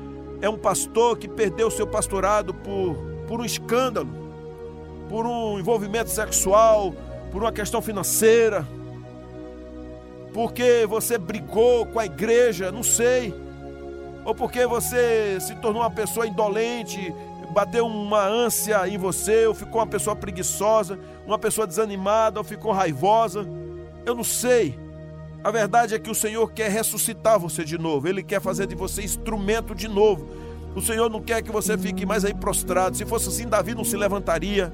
é 0.41 0.49
um 0.49 0.57
pastor 0.57 1.19
que 1.19 1.27
perdeu 1.27 1.67
o 1.67 1.71
seu 1.71 1.87
pastorado 1.87 2.55
por, 2.55 2.97
por 3.27 3.41
um 3.41 3.45
escândalo, 3.45 4.09
por 5.09 5.27
um 5.27 5.59
envolvimento 5.59 6.11
sexual, 6.11 6.95
por 7.33 7.43
uma 7.43 7.53
questão 7.53 7.83
financeira, 7.83 8.67
porque 10.33 10.87
você 10.87 11.19
brigou 11.19 11.87
com 11.87 11.99
a 11.99 12.07
igreja, 12.07 12.71
não 12.71 12.83
sei, 12.83 13.35
ou 14.25 14.35
porque 14.35 14.67
você 14.67 15.39
se 15.41 15.55
tornou 15.57 15.83
uma 15.83 15.91
pessoa 15.91 16.27
indolente, 16.27 17.15
bateu 17.51 17.87
uma 17.87 18.27
ânsia 18.27 18.87
em 18.89 18.99
você, 18.99 19.47
ou 19.47 19.55
ficou 19.55 19.81
uma 19.81 19.87
pessoa 19.87 20.15
preguiçosa, 20.15 20.99
uma 21.27 21.39
pessoa 21.39 21.67
desanimada, 21.67 22.39
ou 22.39 22.45
ficou 22.45 22.73
raivosa, 22.73 23.47
eu 24.05 24.15
não 24.15 24.25
sei. 24.25 24.79
A 25.43 25.51
verdade 25.51 25.95
é 25.95 25.99
que 25.99 26.11
o 26.11 26.15
Senhor 26.15 26.51
quer 26.53 26.71
ressuscitar 26.71 27.39
você 27.39 27.65
de 27.65 27.79
novo, 27.79 28.09
Ele 28.09 28.23
quer 28.23 28.41
fazer 28.41 28.67
de 28.67 28.75
você 28.75 29.03
instrumento 29.03 29.75
de 29.75 29.89
novo. 29.89 30.29
O 30.75 30.81
Senhor 30.81 31.09
não 31.09 31.23
quer 31.23 31.43
que 31.43 31.51
você 31.51 31.77
fique 31.79 32.05
mais 32.05 32.25
aí 32.25 32.35
prostrado. 32.35 32.97
Se 32.97 33.05
fosse 33.05 33.29
assim, 33.29 33.49
Davi 33.49 33.75
não 33.75 33.85
se 33.85 33.97
levantaria. 33.97 34.73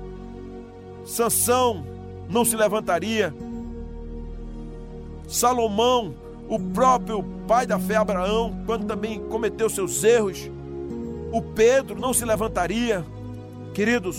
Sansão 1.06 1.86
não 2.28 2.44
se 2.44 2.56
levantaria. 2.56 3.32
Salomão, 5.26 6.14
o 6.48 6.58
próprio 6.58 7.24
pai 7.46 7.66
da 7.66 7.78
fé 7.78 7.96
Abraão, 7.96 8.62
quando 8.66 8.86
também 8.86 9.20
cometeu 9.28 9.68
seus 9.68 10.02
erros, 10.04 10.50
o 11.32 11.42
Pedro 11.42 11.98
não 11.98 12.12
se 12.12 12.24
levantaria. 12.24 13.04
Queridos, 13.72 14.18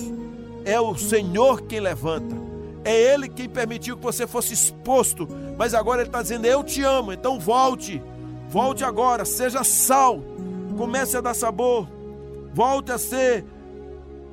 é 0.66 0.80
o 0.80 0.96
Senhor 0.98 1.62
quem 1.62 1.80
levanta. 1.80 2.36
É 2.84 3.14
Ele 3.14 3.30
quem 3.30 3.48
permitiu 3.48 3.98
que 3.98 4.04
você 4.04 4.28
fosse 4.28 4.54
exposto, 4.54 5.28
mas 5.58 5.74
agora 5.74 6.02
Ele 6.02 6.10
está 6.10 6.22
dizendo: 6.22 6.46
Eu 6.46 6.64
te 6.64 6.84
amo, 6.84 7.14
então 7.14 7.40
volte, 7.40 8.02
volte 8.50 8.84
agora, 8.84 9.26
seja 9.26 9.64
sal, 9.64 10.22
comece 10.78 11.18
a 11.18 11.22
dar 11.22 11.34
sabor, 11.34 11.88
volte 12.54 12.92
a 12.92 12.98
ser 12.98 13.46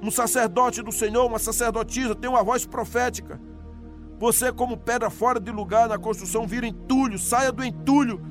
um 0.02 0.10
sacerdote 0.10 0.82
do 0.82 0.90
Senhor, 0.90 1.24
uma 1.24 1.38
sacerdotisa, 1.38 2.14
tenha 2.14 2.30
uma 2.30 2.42
voz 2.42 2.66
profética. 2.66 3.40
Você, 4.22 4.52
como 4.52 4.76
pedra 4.76 5.10
fora 5.10 5.40
de 5.40 5.50
lugar 5.50 5.88
na 5.88 5.98
construção, 5.98 6.46
vira 6.46 6.64
entulho, 6.64 7.18
saia 7.18 7.50
do 7.50 7.64
entulho. 7.64 8.24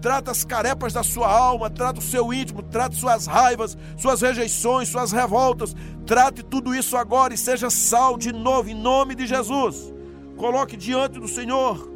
Trata 0.00 0.30
as 0.30 0.44
carepas 0.44 0.92
da 0.92 1.02
sua 1.02 1.28
alma, 1.28 1.68
trata 1.68 1.98
o 1.98 2.02
seu 2.02 2.32
íntimo, 2.32 2.62
trate 2.62 2.94
suas 2.94 3.26
raivas, 3.26 3.76
suas 3.96 4.20
rejeições, 4.20 4.88
suas 4.88 5.10
revoltas. 5.10 5.74
Trate 6.06 6.44
tudo 6.44 6.72
isso 6.72 6.96
agora 6.96 7.34
e 7.34 7.36
seja 7.36 7.68
sal 7.68 8.16
de 8.16 8.32
novo, 8.32 8.70
em 8.70 8.76
nome 8.76 9.16
de 9.16 9.26
Jesus. 9.26 9.92
Coloque 10.36 10.76
diante 10.76 11.18
do 11.18 11.26
Senhor. 11.26 11.90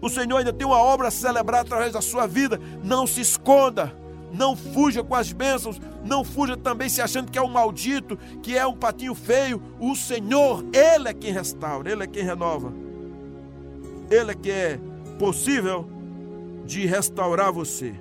O 0.00 0.08
Senhor 0.08 0.38
ainda 0.38 0.50
tem 0.50 0.66
uma 0.66 0.78
obra 0.78 1.08
a 1.08 1.10
celebrar 1.10 1.60
através 1.60 1.92
da 1.92 2.00
sua 2.00 2.26
vida. 2.26 2.58
Não 2.82 3.06
se 3.06 3.20
esconda. 3.20 3.94
Não 4.34 4.56
fuja 4.56 5.02
com 5.02 5.14
as 5.14 5.32
bênçãos, 5.32 5.80
não 6.04 6.24
fuja 6.24 6.56
também 6.56 6.88
se 6.88 7.00
achando 7.00 7.30
que 7.30 7.38
é 7.38 7.42
um 7.42 7.48
maldito, 7.48 8.18
que 8.42 8.56
é 8.56 8.66
um 8.66 8.76
patinho 8.76 9.14
feio. 9.14 9.62
O 9.78 9.94
Senhor, 9.94 10.64
Ele 10.72 11.08
é 11.08 11.14
quem 11.14 11.32
restaura, 11.32 11.90
Ele 11.90 12.02
é 12.02 12.06
quem 12.06 12.24
renova. 12.24 12.72
Ele 14.10 14.32
é 14.32 14.34
que 14.34 14.50
é 14.50 14.78
possível 15.18 15.88
de 16.66 16.84
restaurar 16.84 17.52
você. 17.52 17.94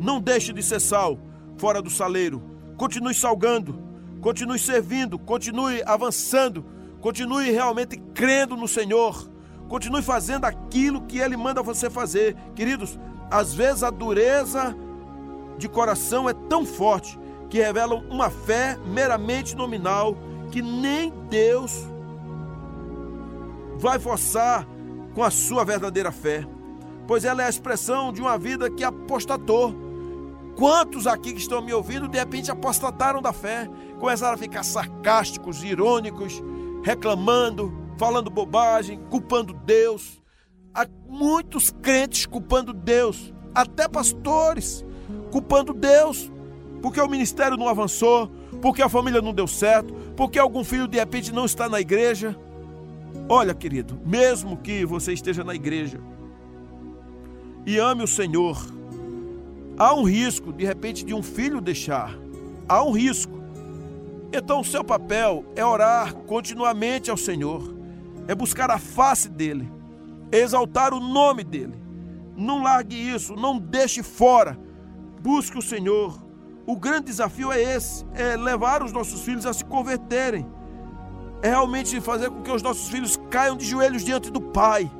Não 0.00 0.20
deixe 0.20 0.52
de 0.52 0.62
ser 0.62 0.80
sal 0.80 1.18
fora 1.56 1.80
do 1.80 1.88
saleiro. 1.88 2.42
Continue 2.76 3.14
salgando, 3.14 3.78
continue 4.20 4.58
servindo, 4.58 5.18
continue 5.18 5.82
avançando, 5.86 6.64
continue 7.00 7.50
realmente 7.50 7.96
crendo 8.12 8.56
no 8.56 8.66
Senhor. 8.66 9.30
Continue 9.68 10.02
fazendo 10.02 10.44
aquilo 10.44 11.02
que 11.02 11.18
Ele 11.18 11.36
manda 11.36 11.62
você 11.62 11.88
fazer. 11.88 12.36
Queridos, 12.54 12.98
às 13.30 13.54
vezes 13.54 13.82
a 13.82 13.90
dureza 13.90 14.76
de 15.58 15.68
coração 15.68 16.28
é 16.28 16.34
tão 16.34 16.64
forte 16.64 17.18
que 17.48 17.58
revelam 17.58 18.04
uma 18.10 18.30
fé 18.30 18.76
meramente 18.86 19.54
nominal 19.54 20.16
que 20.50 20.60
nem 20.62 21.12
Deus 21.28 21.86
vai 23.78 23.98
forçar 23.98 24.66
com 25.14 25.22
a 25.22 25.30
sua 25.30 25.64
verdadeira 25.64 26.10
fé, 26.12 26.46
pois 27.06 27.24
ela 27.24 27.42
é 27.42 27.46
a 27.46 27.50
expressão 27.50 28.12
de 28.12 28.20
uma 28.20 28.38
vida 28.38 28.70
que 28.70 28.84
apostatou. 28.84 29.74
Quantos 30.56 31.06
aqui 31.06 31.32
que 31.32 31.40
estão 31.40 31.62
me 31.62 31.72
ouvindo 31.72 32.08
de 32.08 32.18
repente 32.18 32.50
apostataram 32.50 33.20
da 33.20 33.32
fé, 33.32 33.68
começaram 33.98 34.34
a 34.34 34.38
ficar 34.38 34.62
sarcásticos, 34.62 35.62
irônicos, 35.62 36.42
reclamando, 36.82 37.72
falando 37.98 38.30
bobagem, 38.30 38.98
culpando 39.10 39.52
Deus. 39.52 40.22
Há 40.74 40.86
muitos 41.06 41.70
crentes 41.82 42.24
culpando 42.26 42.72
Deus, 42.72 43.34
até 43.54 43.86
pastores 43.88 44.84
culpando 45.30 45.72
Deus, 45.72 46.30
porque 46.82 47.00
o 47.00 47.08
ministério 47.08 47.56
não 47.56 47.68
avançou, 47.68 48.30
porque 48.60 48.82
a 48.82 48.88
família 48.88 49.20
não 49.20 49.32
deu 49.32 49.46
certo, 49.46 49.92
porque 50.16 50.38
algum 50.38 50.64
filho 50.64 50.88
de 50.88 50.98
repente 50.98 51.32
não 51.32 51.44
está 51.44 51.68
na 51.68 51.80
igreja. 51.80 52.36
Olha, 53.28 53.54
querido, 53.54 53.98
mesmo 54.04 54.56
que 54.56 54.84
você 54.84 55.12
esteja 55.12 55.42
na 55.42 55.54
igreja 55.54 56.00
e 57.66 57.78
ame 57.78 58.04
o 58.04 58.06
Senhor, 58.06 58.56
há 59.76 59.92
um 59.94 60.04
risco 60.04 60.52
de 60.52 60.64
repente 60.64 61.04
de 61.04 61.12
um 61.12 61.22
filho 61.22 61.60
deixar. 61.60 62.16
Há 62.68 62.82
um 62.84 62.92
risco. 62.92 63.36
Então, 64.32 64.60
o 64.60 64.64
seu 64.64 64.84
papel 64.84 65.44
é 65.56 65.64
orar 65.64 66.14
continuamente 66.14 67.10
ao 67.10 67.16
Senhor, 67.16 67.74
é 68.28 68.34
buscar 68.34 68.70
a 68.70 68.78
face 68.78 69.28
dele, 69.28 69.68
exaltar 70.30 70.92
o 70.92 71.00
nome 71.00 71.42
dele. 71.42 71.74
Não 72.36 72.62
largue 72.62 72.96
isso, 72.96 73.34
não 73.34 73.58
deixe 73.58 74.02
fora. 74.02 74.58
Busque 75.26 75.58
o 75.58 75.62
Senhor. 75.62 76.16
O 76.64 76.76
grande 76.76 77.06
desafio 77.06 77.50
é 77.50 77.60
esse: 77.60 78.06
é 78.14 78.36
levar 78.36 78.80
os 78.80 78.92
nossos 78.92 79.22
filhos 79.22 79.44
a 79.44 79.52
se 79.52 79.64
converterem 79.64 80.46
é 81.42 81.48
realmente 81.50 82.00
fazer 82.00 82.30
com 82.30 82.42
que 82.42 82.50
os 82.50 82.62
nossos 82.62 82.88
filhos 82.88 83.18
caiam 83.28 83.56
de 83.56 83.66
joelhos 83.66 84.04
diante 84.04 84.30
do 84.30 84.40
Pai. 84.40 84.90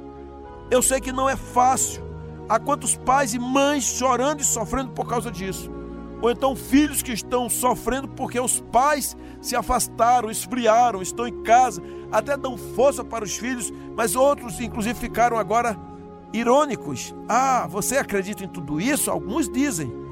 Eu 0.68 0.82
sei 0.82 1.00
que 1.00 1.12
não 1.12 1.28
é 1.28 1.36
fácil. 1.36 2.04
Há 2.48 2.58
quantos 2.58 2.96
pais 2.96 3.34
e 3.34 3.38
mães 3.38 3.84
chorando 3.84 4.40
e 4.40 4.44
sofrendo 4.44 4.90
por 4.90 5.08
causa 5.08 5.30
disso? 5.30 5.70
Ou 6.20 6.30
então 6.30 6.56
filhos 6.56 7.02
que 7.02 7.12
estão 7.12 7.48
sofrendo 7.48 8.08
porque 8.08 8.38
os 8.38 8.60
pais 8.60 9.16
se 9.40 9.54
afastaram, 9.54 10.30
esfriaram, 10.30 11.02
estão 11.02 11.26
em 11.26 11.42
casa, 11.42 11.80
até 12.10 12.36
dão 12.36 12.56
força 12.56 13.04
para 13.04 13.24
os 13.24 13.36
filhos, 13.36 13.72
mas 13.96 14.16
outros, 14.16 14.60
inclusive, 14.60 14.98
ficaram 14.98 15.38
agora 15.38 15.78
irônicos. 16.32 17.14
Ah, 17.28 17.66
você 17.68 17.96
acredita 17.96 18.44
em 18.44 18.48
tudo 18.48 18.80
isso? 18.80 19.10
Alguns 19.10 19.48
dizem. 19.48 20.05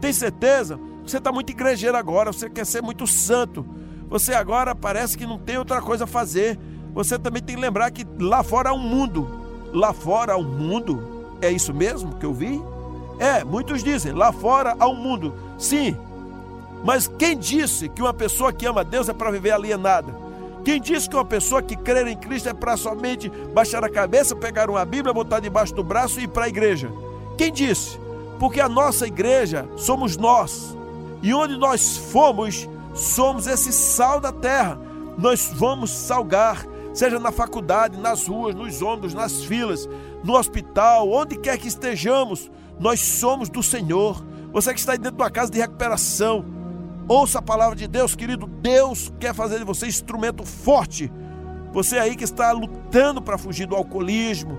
Tem 0.00 0.12
certeza? 0.12 0.78
Você 1.04 1.18
está 1.18 1.30
muito 1.30 1.50
igrejeiro 1.50 1.96
agora, 1.96 2.32
você 2.32 2.50
quer 2.50 2.66
ser 2.66 2.82
muito 2.82 3.06
santo. 3.06 3.64
Você 4.08 4.34
agora 4.34 4.74
parece 4.74 5.16
que 5.16 5.26
não 5.26 5.38
tem 5.38 5.58
outra 5.58 5.80
coisa 5.80 6.04
a 6.04 6.06
fazer. 6.06 6.58
Você 6.94 7.18
também 7.18 7.42
tem 7.42 7.56
que 7.56 7.60
lembrar 7.60 7.90
que 7.90 8.06
lá 8.18 8.42
fora 8.42 8.70
há 8.70 8.72
um 8.72 8.78
mundo. 8.78 9.28
Lá 9.72 9.92
fora 9.92 10.34
há 10.34 10.36
um 10.36 10.44
mundo. 10.44 11.36
É 11.40 11.50
isso 11.50 11.72
mesmo 11.74 12.16
que 12.16 12.24
eu 12.24 12.32
vi? 12.32 12.62
É, 13.18 13.44
muitos 13.44 13.82
dizem, 13.82 14.12
lá 14.12 14.32
fora 14.32 14.76
há 14.78 14.88
um 14.88 14.94
mundo. 14.94 15.34
Sim. 15.58 15.96
Mas 16.84 17.06
quem 17.06 17.36
disse 17.36 17.88
que 17.88 18.02
uma 18.02 18.14
pessoa 18.14 18.52
que 18.52 18.66
ama 18.66 18.84
Deus 18.84 19.08
é 19.08 19.12
para 19.12 19.30
viver 19.30 19.50
alienada? 19.50 20.14
Quem 20.64 20.80
disse 20.80 21.08
que 21.08 21.14
uma 21.14 21.24
pessoa 21.24 21.62
que 21.62 21.76
crê 21.76 22.10
em 22.10 22.16
Cristo 22.16 22.48
é 22.48 22.52
para 22.52 22.76
somente 22.76 23.28
baixar 23.54 23.84
a 23.84 23.88
cabeça, 23.88 24.34
pegar 24.34 24.68
uma 24.68 24.84
Bíblia, 24.84 25.14
botar 25.14 25.40
debaixo 25.40 25.74
do 25.74 25.84
braço 25.84 26.18
e 26.18 26.24
ir 26.24 26.28
para 26.28 26.46
a 26.46 26.48
igreja? 26.48 26.90
Quem 27.38 27.52
disse? 27.52 27.98
Porque 28.38 28.60
a 28.60 28.68
nossa 28.68 29.06
igreja 29.06 29.68
somos 29.76 30.16
nós. 30.16 30.76
E 31.22 31.32
onde 31.32 31.56
nós 31.56 31.96
fomos, 31.96 32.68
somos 32.94 33.46
esse 33.46 33.72
sal 33.72 34.20
da 34.20 34.32
terra. 34.32 34.78
Nós 35.18 35.50
vamos 35.54 35.90
salgar, 35.90 36.66
seja 36.92 37.18
na 37.18 37.32
faculdade, 37.32 37.98
nas 37.98 38.26
ruas, 38.26 38.54
nos 38.54 38.82
ônibus, 38.82 39.14
nas 39.14 39.42
filas, 39.44 39.88
no 40.22 40.36
hospital, 40.36 41.10
onde 41.10 41.36
quer 41.36 41.56
que 41.58 41.68
estejamos, 41.68 42.50
nós 42.78 43.00
somos 43.00 43.48
do 43.48 43.62
Senhor. 43.62 44.22
Você 44.52 44.72
que 44.74 44.80
está 44.80 44.92
aí 44.92 44.98
dentro 44.98 45.16
de 45.16 45.22
uma 45.22 45.30
casa 45.30 45.50
de 45.50 45.58
recuperação, 45.58 46.44
ouça 47.08 47.38
a 47.38 47.42
palavra 47.42 47.76
de 47.76 47.86
Deus, 47.86 48.14
querido. 48.14 48.46
Deus 48.46 49.12
quer 49.18 49.34
fazer 49.34 49.58
de 49.58 49.64
você 49.64 49.86
instrumento 49.86 50.44
forte. 50.44 51.10
Você 51.72 51.98
aí 51.98 52.16
que 52.16 52.24
está 52.24 52.52
lutando 52.52 53.20
para 53.20 53.38
fugir 53.38 53.66
do 53.66 53.76
alcoolismo, 53.76 54.58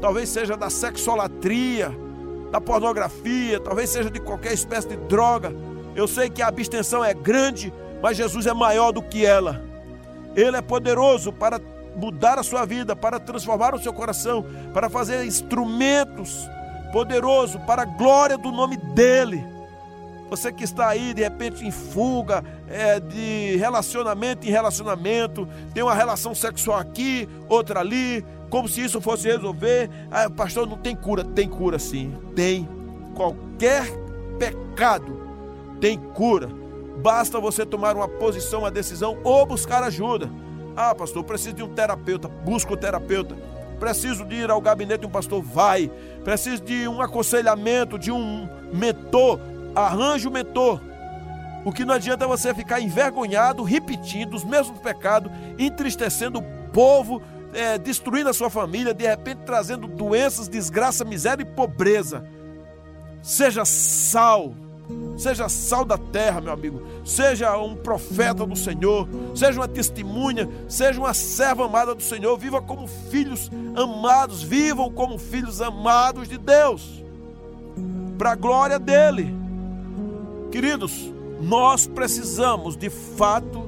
talvez 0.00 0.28
seja 0.28 0.56
da 0.56 0.70
sexolatria, 0.70 1.96
da 2.50 2.60
pornografia, 2.60 3.60
talvez 3.60 3.90
seja 3.90 4.10
de 4.10 4.20
qualquer 4.20 4.52
espécie 4.52 4.88
de 4.88 4.96
droga 4.96 5.52
eu 5.98 6.06
sei 6.06 6.30
que 6.30 6.40
a 6.40 6.46
abstenção 6.46 7.04
é 7.04 7.12
grande, 7.12 7.72
mas 8.00 8.16
Jesus 8.16 8.46
é 8.46 8.54
maior 8.54 8.92
do 8.92 9.02
que 9.02 9.26
ela. 9.26 9.60
Ele 10.36 10.56
é 10.56 10.62
poderoso 10.62 11.32
para 11.32 11.60
mudar 11.96 12.38
a 12.38 12.44
sua 12.44 12.64
vida, 12.64 12.94
para 12.94 13.18
transformar 13.18 13.74
o 13.74 13.80
seu 13.80 13.92
coração, 13.92 14.46
para 14.72 14.88
fazer 14.88 15.24
instrumentos 15.24 16.48
poderosos 16.92 17.60
para 17.62 17.82
a 17.82 17.84
glória 17.84 18.38
do 18.38 18.52
nome 18.52 18.76
dele. 18.76 19.44
Você 20.30 20.52
que 20.52 20.62
está 20.62 20.86
aí 20.86 21.12
de 21.12 21.22
repente 21.22 21.66
em 21.66 21.72
fuga, 21.72 22.44
é, 22.68 23.00
de 23.00 23.56
relacionamento 23.56 24.46
em 24.46 24.50
relacionamento, 24.52 25.48
tem 25.74 25.82
uma 25.82 25.94
relação 25.94 26.32
sexual 26.32 26.78
aqui, 26.78 27.28
outra 27.48 27.80
ali, 27.80 28.24
como 28.48 28.68
se 28.68 28.82
isso 28.82 29.00
fosse 29.00 29.28
resolver. 29.28 29.90
Ah, 30.10 30.28
pastor, 30.30 30.66
não 30.66 30.76
tem 30.76 30.96
cura. 30.96 31.24
Tem 31.24 31.48
cura 31.48 31.78
sim, 31.78 32.14
tem. 32.34 32.68
Qualquer 33.14 33.84
pecado 34.38 35.20
tem 35.80 35.98
cura. 35.98 36.48
Basta 37.02 37.40
você 37.40 37.64
tomar 37.64 37.94
uma 37.96 38.08
posição, 38.08 38.60
uma 38.60 38.70
decisão 38.70 39.18
ou 39.22 39.46
buscar 39.46 39.82
ajuda. 39.82 40.30
Ah, 40.76 40.94
pastor, 40.94 41.24
preciso 41.24 41.54
de 41.54 41.62
um 41.62 41.74
terapeuta. 41.74 42.28
Busca 42.28 42.72
o 42.72 42.76
terapeuta. 42.76 43.36
Preciso 43.78 44.24
de 44.24 44.36
ir 44.36 44.50
ao 44.50 44.60
gabinete 44.60 45.00
de 45.00 45.06
um 45.06 45.10
pastor. 45.10 45.42
Vai. 45.42 45.90
Preciso 46.24 46.62
de 46.62 46.88
um 46.88 47.00
aconselhamento, 47.00 47.98
de 47.98 48.10
um 48.10 48.48
mentor. 48.72 49.38
Arranje 49.74 50.26
o 50.26 50.30
mentor. 50.30 50.80
O 51.64 51.72
que 51.72 51.84
não 51.84 51.94
adianta 51.94 52.24
é 52.24 52.28
você 52.28 52.54
ficar 52.54 52.80
envergonhado, 52.80 53.62
repetindo 53.62 54.34
os 54.34 54.44
mesmos 54.44 54.78
pecados, 54.80 55.30
entristecendo 55.58 56.38
o 56.38 56.42
povo, 56.72 57.20
é, 57.52 57.78
destruindo 57.78 58.30
a 58.30 58.34
sua 58.34 58.50
família, 58.50 58.94
de 58.94 59.06
repente 59.06 59.40
trazendo 59.44 59.86
doenças, 59.86 60.48
desgraça, 60.48 61.04
miséria 61.04 61.42
e 61.42 61.46
pobreza. 61.46 62.24
Seja 63.22 63.64
sal 63.64 64.54
Seja 65.16 65.48
sal 65.48 65.84
da 65.84 65.98
terra, 65.98 66.40
meu 66.40 66.52
amigo. 66.52 66.80
Seja 67.04 67.56
um 67.58 67.74
profeta 67.74 68.46
do 68.46 68.56
Senhor. 68.56 69.08
Seja 69.34 69.60
uma 69.60 69.68
testemunha. 69.68 70.48
Seja 70.68 70.98
uma 70.98 71.12
serva 71.12 71.66
amada 71.66 71.94
do 71.94 72.02
Senhor. 72.02 72.36
Viva 72.38 72.62
como 72.62 72.86
filhos 72.86 73.50
amados. 73.76 74.42
Vivam 74.42 74.90
como 74.90 75.18
filhos 75.18 75.60
amados 75.60 76.28
de 76.28 76.38
Deus. 76.38 77.02
Para 78.16 78.32
a 78.32 78.36
glória 78.36 78.78
dele. 78.78 79.34
Queridos, 80.50 81.12
nós 81.40 81.86
precisamos 81.86 82.76
de 82.76 82.88
fato 82.88 83.67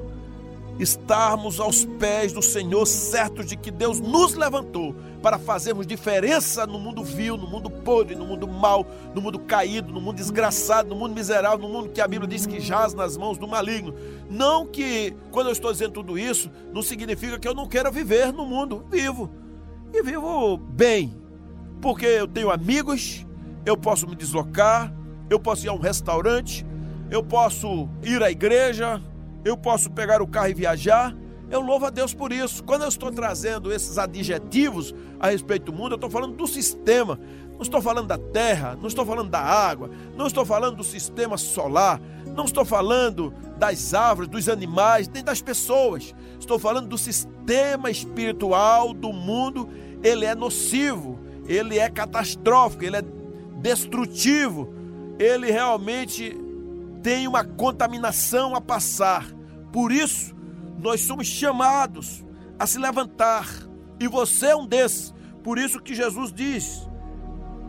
estarmos 0.80 1.60
aos 1.60 1.84
pés 1.84 2.32
do 2.32 2.40
Senhor, 2.40 2.86
certos 2.86 3.46
de 3.46 3.56
que 3.56 3.70
Deus 3.70 4.00
nos 4.00 4.34
levantou 4.34 4.94
para 5.22 5.38
fazermos 5.38 5.86
diferença 5.86 6.66
no 6.66 6.78
mundo 6.78 7.04
vil, 7.04 7.36
no 7.36 7.46
mundo 7.46 7.70
podre, 7.70 8.14
no 8.14 8.24
mundo 8.24 8.48
mau, 8.48 8.86
no 9.14 9.20
mundo 9.20 9.38
caído, 9.38 9.92
no 9.92 10.00
mundo 10.00 10.16
desgraçado, 10.16 10.88
no 10.88 10.96
mundo 10.96 11.14
miserável, 11.14 11.58
no 11.58 11.68
mundo 11.68 11.90
que 11.90 12.00
a 12.00 12.08
Bíblia 12.08 12.28
diz 12.28 12.46
que 12.46 12.60
jaz 12.60 12.94
nas 12.94 13.16
mãos 13.16 13.36
do 13.36 13.46
maligno. 13.46 13.94
Não 14.28 14.66
que, 14.66 15.14
quando 15.30 15.48
eu 15.48 15.52
estou 15.52 15.70
dizendo 15.70 15.92
tudo 15.92 16.18
isso, 16.18 16.50
não 16.72 16.80
significa 16.80 17.38
que 17.38 17.46
eu 17.46 17.54
não 17.54 17.68
queira 17.68 17.90
viver 17.90 18.32
no 18.32 18.46
mundo. 18.46 18.84
Vivo. 18.90 19.30
E 19.92 20.02
vivo 20.02 20.56
bem. 20.56 21.14
Porque 21.82 22.06
eu 22.06 22.26
tenho 22.26 22.50
amigos, 22.50 23.26
eu 23.66 23.76
posso 23.76 24.06
me 24.06 24.16
deslocar, 24.16 24.92
eu 25.28 25.38
posso 25.38 25.66
ir 25.66 25.68
a 25.68 25.72
um 25.72 25.78
restaurante, 25.78 26.64
eu 27.10 27.22
posso 27.22 27.88
ir 28.02 28.22
à 28.22 28.30
igreja, 28.30 29.02
eu 29.44 29.56
posso 29.56 29.90
pegar 29.90 30.20
o 30.22 30.26
carro 30.26 30.48
e 30.48 30.54
viajar, 30.54 31.14
Eu 31.50 31.60
louvo 31.60 31.84
a 31.84 31.90
Deus 31.90 32.14
por 32.14 32.32
isso. 32.32 32.62
Quando 32.62 32.82
eu 32.82 32.88
estou 32.88 33.10
trazendo 33.10 33.72
esses 33.72 33.98
adjetivos 33.98 34.94
a 35.18 35.30
respeito 35.30 35.64
do 35.64 35.72
mundo, 35.72 35.92
eu 35.92 35.96
estou 35.96 36.08
falando 36.08 36.36
do 36.36 36.46
sistema. 36.46 37.18
Não 37.54 37.62
estou 37.62 37.82
falando 37.82 38.06
da 38.06 38.16
terra, 38.16 38.78
não 38.80 38.86
estou 38.86 39.04
falando 39.04 39.28
da 39.28 39.40
água, 39.40 39.90
não 40.16 40.28
estou 40.28 40.46
falando 40.46 40.76
do 40.76 40.84
sistema 40.84 41.36
solar, 41.36 42.00
não 42.34 42.44
estou 42.44 42.64
falando 42.64 43.34
das 43.58 43.92
árvores, 43.92 44.30
dos 44.30 44.48
animais, 44.48 45.08
nem 45.08 45.24
das 45.24 45.42
pessoas. 45.42 46.14
Estou 46.38 46.58
falando 46.58 46.86
do 46.86 46.96
sistema 46.96 47.90
espiritual 47.90 48.94
do 48.94 49.12
mundo. 49.12 49.68
Ele 50.04 50.24
é 50.24 50.36
nocivo, 50.36 51.18
ele 51.46 51.78
é 51.78 51.90
catastrófico, 51.90 52.84
ele 52.84 52.96
é 52.96 53.02
destrutivo. 53.56 54.72
Ele 55.18 55.50
realmente 55.50 56.34
tem 57.02 57.26
uma 57.26 57.44
contaminação 57.44 58.54
a 58.54 58.60
passar. 58.60 59.26
Por 59.72 59.92
isso, 59.92 60.34
nós 60.78 61.00
somos 61.00 61.26
chamados 61.26 62.24
a 62.58 62.66
se 62.66 62.78
levantar. 62.78 63.46
E 63.98 64.08
você 64.08 64.46
é 64.46 64.56
um 64.56 64.66
desses. 64.66 65.14
Por 65.42 65.58
isso 65.58 65.80
que 65.80 65.94
Jesus 65.94 66.32
diz: 66.32 66.88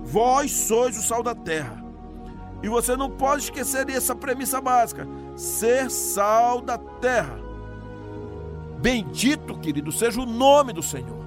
Vós 0.04 0.52
sois 0.52 0.98
o 0.98 1.02
sal 1.02 1.24
da 1.24 1.36
terra. 1.36 1.84
E 2.64 2.70
você 2.70 2.96
não 2.96 3.10
pode 3.10 3.44
esquecer 3.44 3.90
essa 3.90 4.16
premissa 4.16 4.62
básica: 4.62 5.08
ser 5.36 5.90
sal 5.90 6.62
da 6.62 6.78
terra. 6.78 7.40
Bendito, 8.80 9.58
querido, 9.60 9.92
seja 9.92 10.22
o 10.22 10.26
nome 10.26 10.74
do 10.74 10.82
Senhor. 10.82 11.22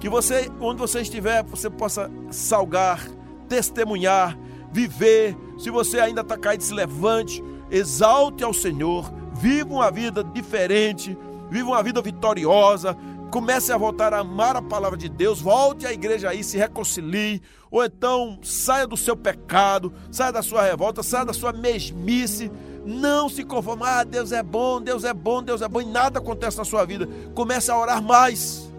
Que 0.00 0.08
você, 0.08 0.50
onde 0.60 0.78
você 0.78 1.00
estiver, 1.00 1.42
você 1.42 1.68
possa 1.68 2.10
salgar, 2.30 3.00
testemunhar, 3.48 4.38
viver. 4.72 5.36
Se 5.58 5.70
você 5.70 5.98
ainda 5.98 6.20
está 6.20 6.38
caído, 6.38 6.62
se 6.62 6.72
levante, 6.72 7.42
exalte 7.68 8.44
ao 8.44 8.54
Senhor, 8.54 9.12
viva 9.34 9.74
uma 9.74 9.90
vida 9.90 10.22
diferente, 10.22 11.18
viva 11.50 11.70
uma 11.70 11.82
vida 11.82 12.00
vitoriosa, 12.00 12.96
comece 13.30 13.72
a 13.72 13.76
voltar 13.76 14.14
a 14.14 14.20
amar 14.20 14.56
a 14.56 14.62
palavra 14.62 14.96
de 14.96 15.08
Deus, 15.08 15.40
volte 15.40 15.84
à 15.84 15.92
igreja 15.92 16.30
aí, 16.30 16.44
se 16.44 16.56
reconcilie, 16.56 17.42
ou 17.70 17.84
então 17.84 18.38
saia 18.42 18.86
do 18.86 18.96
seu 18.96 19.16
pecado, 19.16 19.92
saia 20.10 20.32
da 20.32 20.42
sua 20.42 20.62
revolta, 20.62 21.02
saia 21.02 21.24
da 21.24 21.32
sua 21.32 21.52
mesmice. 21.52 22.50
Não 22.86 23.28
se 23.28 23.44
conforme, 23.44 23.82
ah, 23.84 24.04
Deus 24.04 24.32
é 24.32 24.42
bom, 24.42 24.80
Deus 24.80 25.04
é 25.04 25.12
bom, 25.12 25.42
Deus 25.42 25.60
é 25.60 25.68
bom, 25.68 25.80
e 25.80 25.84
nada 25.84 26.20
acontece 26.20 26.56
na 26.56 26.64
sua 26.64 26.86
vida. 26.86 27.06
Comece 27.34 27.70
a 27.70 27.78
orar 27.78 28.00
mais, 28.00 28.72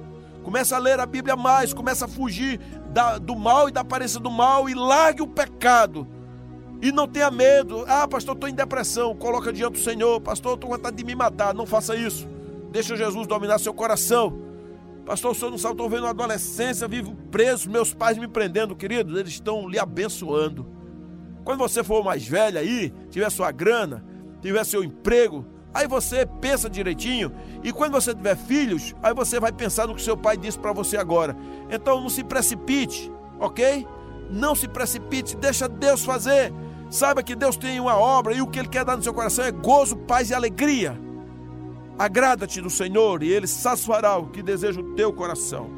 comece 0.43 0.73
a 0.73 0.79
ler 0.79 0.99
a 0.99 1.05
Bíblia 1.05 1.35
mais, 1.35 1.73
comece 1.73 2.03
a 2.03 2.07
fugir 2.07 2.59
da, 2.87 3.17
do 3.17 3.35
mal 3.35 3.69
e 3.69 3.71
da 3.71 3.81
aparência 3.81 4.19
do 4.19 4.31
mal 4.31 4.67
e 4.67 4.73
largue 4.73 5.21
o 5.21 5.27
pecado. 5.27 6.07
E 6.81 6.91
não 6.91 7.07
tenha 7.07 7.29
medo. 7.29 7.83
Ah, 7.87 8.07
pastor, 8.07 8.35
estou 8.35 8.49
em 8.49 8.53
depressão. 8.53 9.15
Coloca 9.15 9.51
diante 9.51 9.73
do 9.73 9.79
Senhor. 9.79 10.19
Pastor, 10.21 10.53
estou 10.53 10.69
com 10.69 10.75
vontade 10.75 10.95
de 10.95 11.03
me 11.03 11.15
matar. 11.15 11.53
Não 11.53 11.65
faça 11.65 11.95
isso. 11.95 12.27
Deixa 12.71 12.95
Jesus 12.95 13.27
dominar 13.27 13.59
seu 13.59 13.73
coração. 13.73 14.49
Pastor, 15.09 15.31
o 15.31 15.33
senhor 15.33 15.49
não 15.49 15.57
sabe, 15.57 15.73
estou 15.73 15.89
vendo 15.89 16.03
uma 16.03 16.11
adolescência, 16.11 16.87
vivo 16.87 17.15
preso, 17.31 17.67
meus 17.67 17.95
pais 17.95 18.15
me 18.15 18.27
prendendo, 18.27 18.75
queridos, 18.75 19.17
eles 19.17 19.31
estão 19.31 19.67
lhe 19.67 19.79
abençoando. 19.79 20.67
Quando 21.43 21.57
você 21.57 21.83
for 21.83 22.03
mais 22.03 22.27
velho 22.27 22.59
aí, 22.59 22.93
tiver 23.09 23.27
sua 23.31 23.51
grana, 23.51 24.05
tiver 24.39 24.63
seu 24.63 24.83
emprego, 24.83 25.43
aí 25.73 25.87
você 25.87 26.27
pensa 26.27 26.69
direitinho. 26.69 27.31
E 27.63 27.73
quando 27.73 27.93
você 27.93 28.13
tiver 28.13 28.37
filhos, 28.37 28.93
aí 29.01 29.11
você 29.11 29.39
vai 29.39 29.51
pensar 29.51 29.87
no 29.87 29.95
que 29.95 30.01
seu 30.03 30.15
pai 30.15 30.37
disse 30.37 30.59
para 30.59 30.73
você 30.73 30.95
agora. 30.95 31.35
Então 31.71 31.99
não 31.99 32.09
se 32.09 32.23
precipite, 32.23 33.11
ok? 33.39 33.87
Não 34.29 34.53
se 34.53 34.67
precipite, 34.67 35.35
deixa 35.35 35.67
Deus 35.67 36.05
fazer. 36.05 36.53
Saiba 36.89 37.21
que 37.21 37.35
Deus 37.35 37.55
tem 37.55 37.79
uma 37.79 37.95
obra 37.95 38.33
e 38.33 38.41
o 38.41 38.47
que 38.47 38.59
Ele 38.59 38.67
quer 38.67 38.83
dar 38.83 38.97
no 38.97 39.03
seu 39.03 39.13
coração 39.13 39.45
é 39.45 39.51
gozo, 39.51 39.95
paz 39.95 40.29
e 40.29 40.33
alegria. 40.33 40.99
Agrada-te 41.97 42.61
do 42.61 42.69
Senhor 42.69 43.21
e 43.21 43.29
Ele 43.29 43.45
saciará 43.45 44.17
o 44.17 44.27
que 44.27 44.41
deseja 44.41 44.81
o 44.81 44.95
teu 44.95 45.13
coração. 45.13 45.69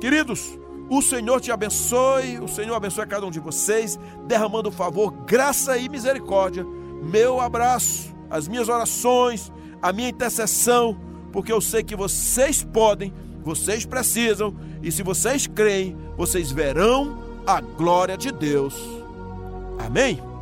Queridos, 0.00 0.58
o 0.88 1.02
Senhor 1.02 1.40
te 1.40 1.50
abençoe, 1.50 2.38
o 2.38 2.48
Senhor 2.48 2.74
abençoe 2.74 3.06
cada 3.06 3.26
um 3.26 3.30
de 3.30 3.40
vocês, 3.40 3.98
derramando 4.26 4.70
favor, 4.70 5.10
graça 5.26 5.76
e 5.76 5.88
misericórdia. 5.88 6.64
Meu 7.02 7.40
abraço, 7.40 8.14
as 8.30 8.48
minhas 8.48 8.68
orações, 8.68 9.52
a 9.82 9.92
minha 9.92 10.08
intercessão, 10.08 10.98
porque 11.32 11.52
eu 11.52 11.60
sei 11.60 11.82
que 11.82 11.96
vocês 11.96 12.62
podem, 12.62 13.12
vocês 13.42 13.84
precisam, 13.84 14.56
e 14.82 14.90
se 14.90 15.02
vocês 15.02 15.46
creem, 15.46 15.96
vocês 16.16 16.50
verão 16.50 17.18
a 17.46 17.60
glória 17.60 18.16
de 18.16 18.32
Deus. 18.32 18.74
Amém? 19.78 20.35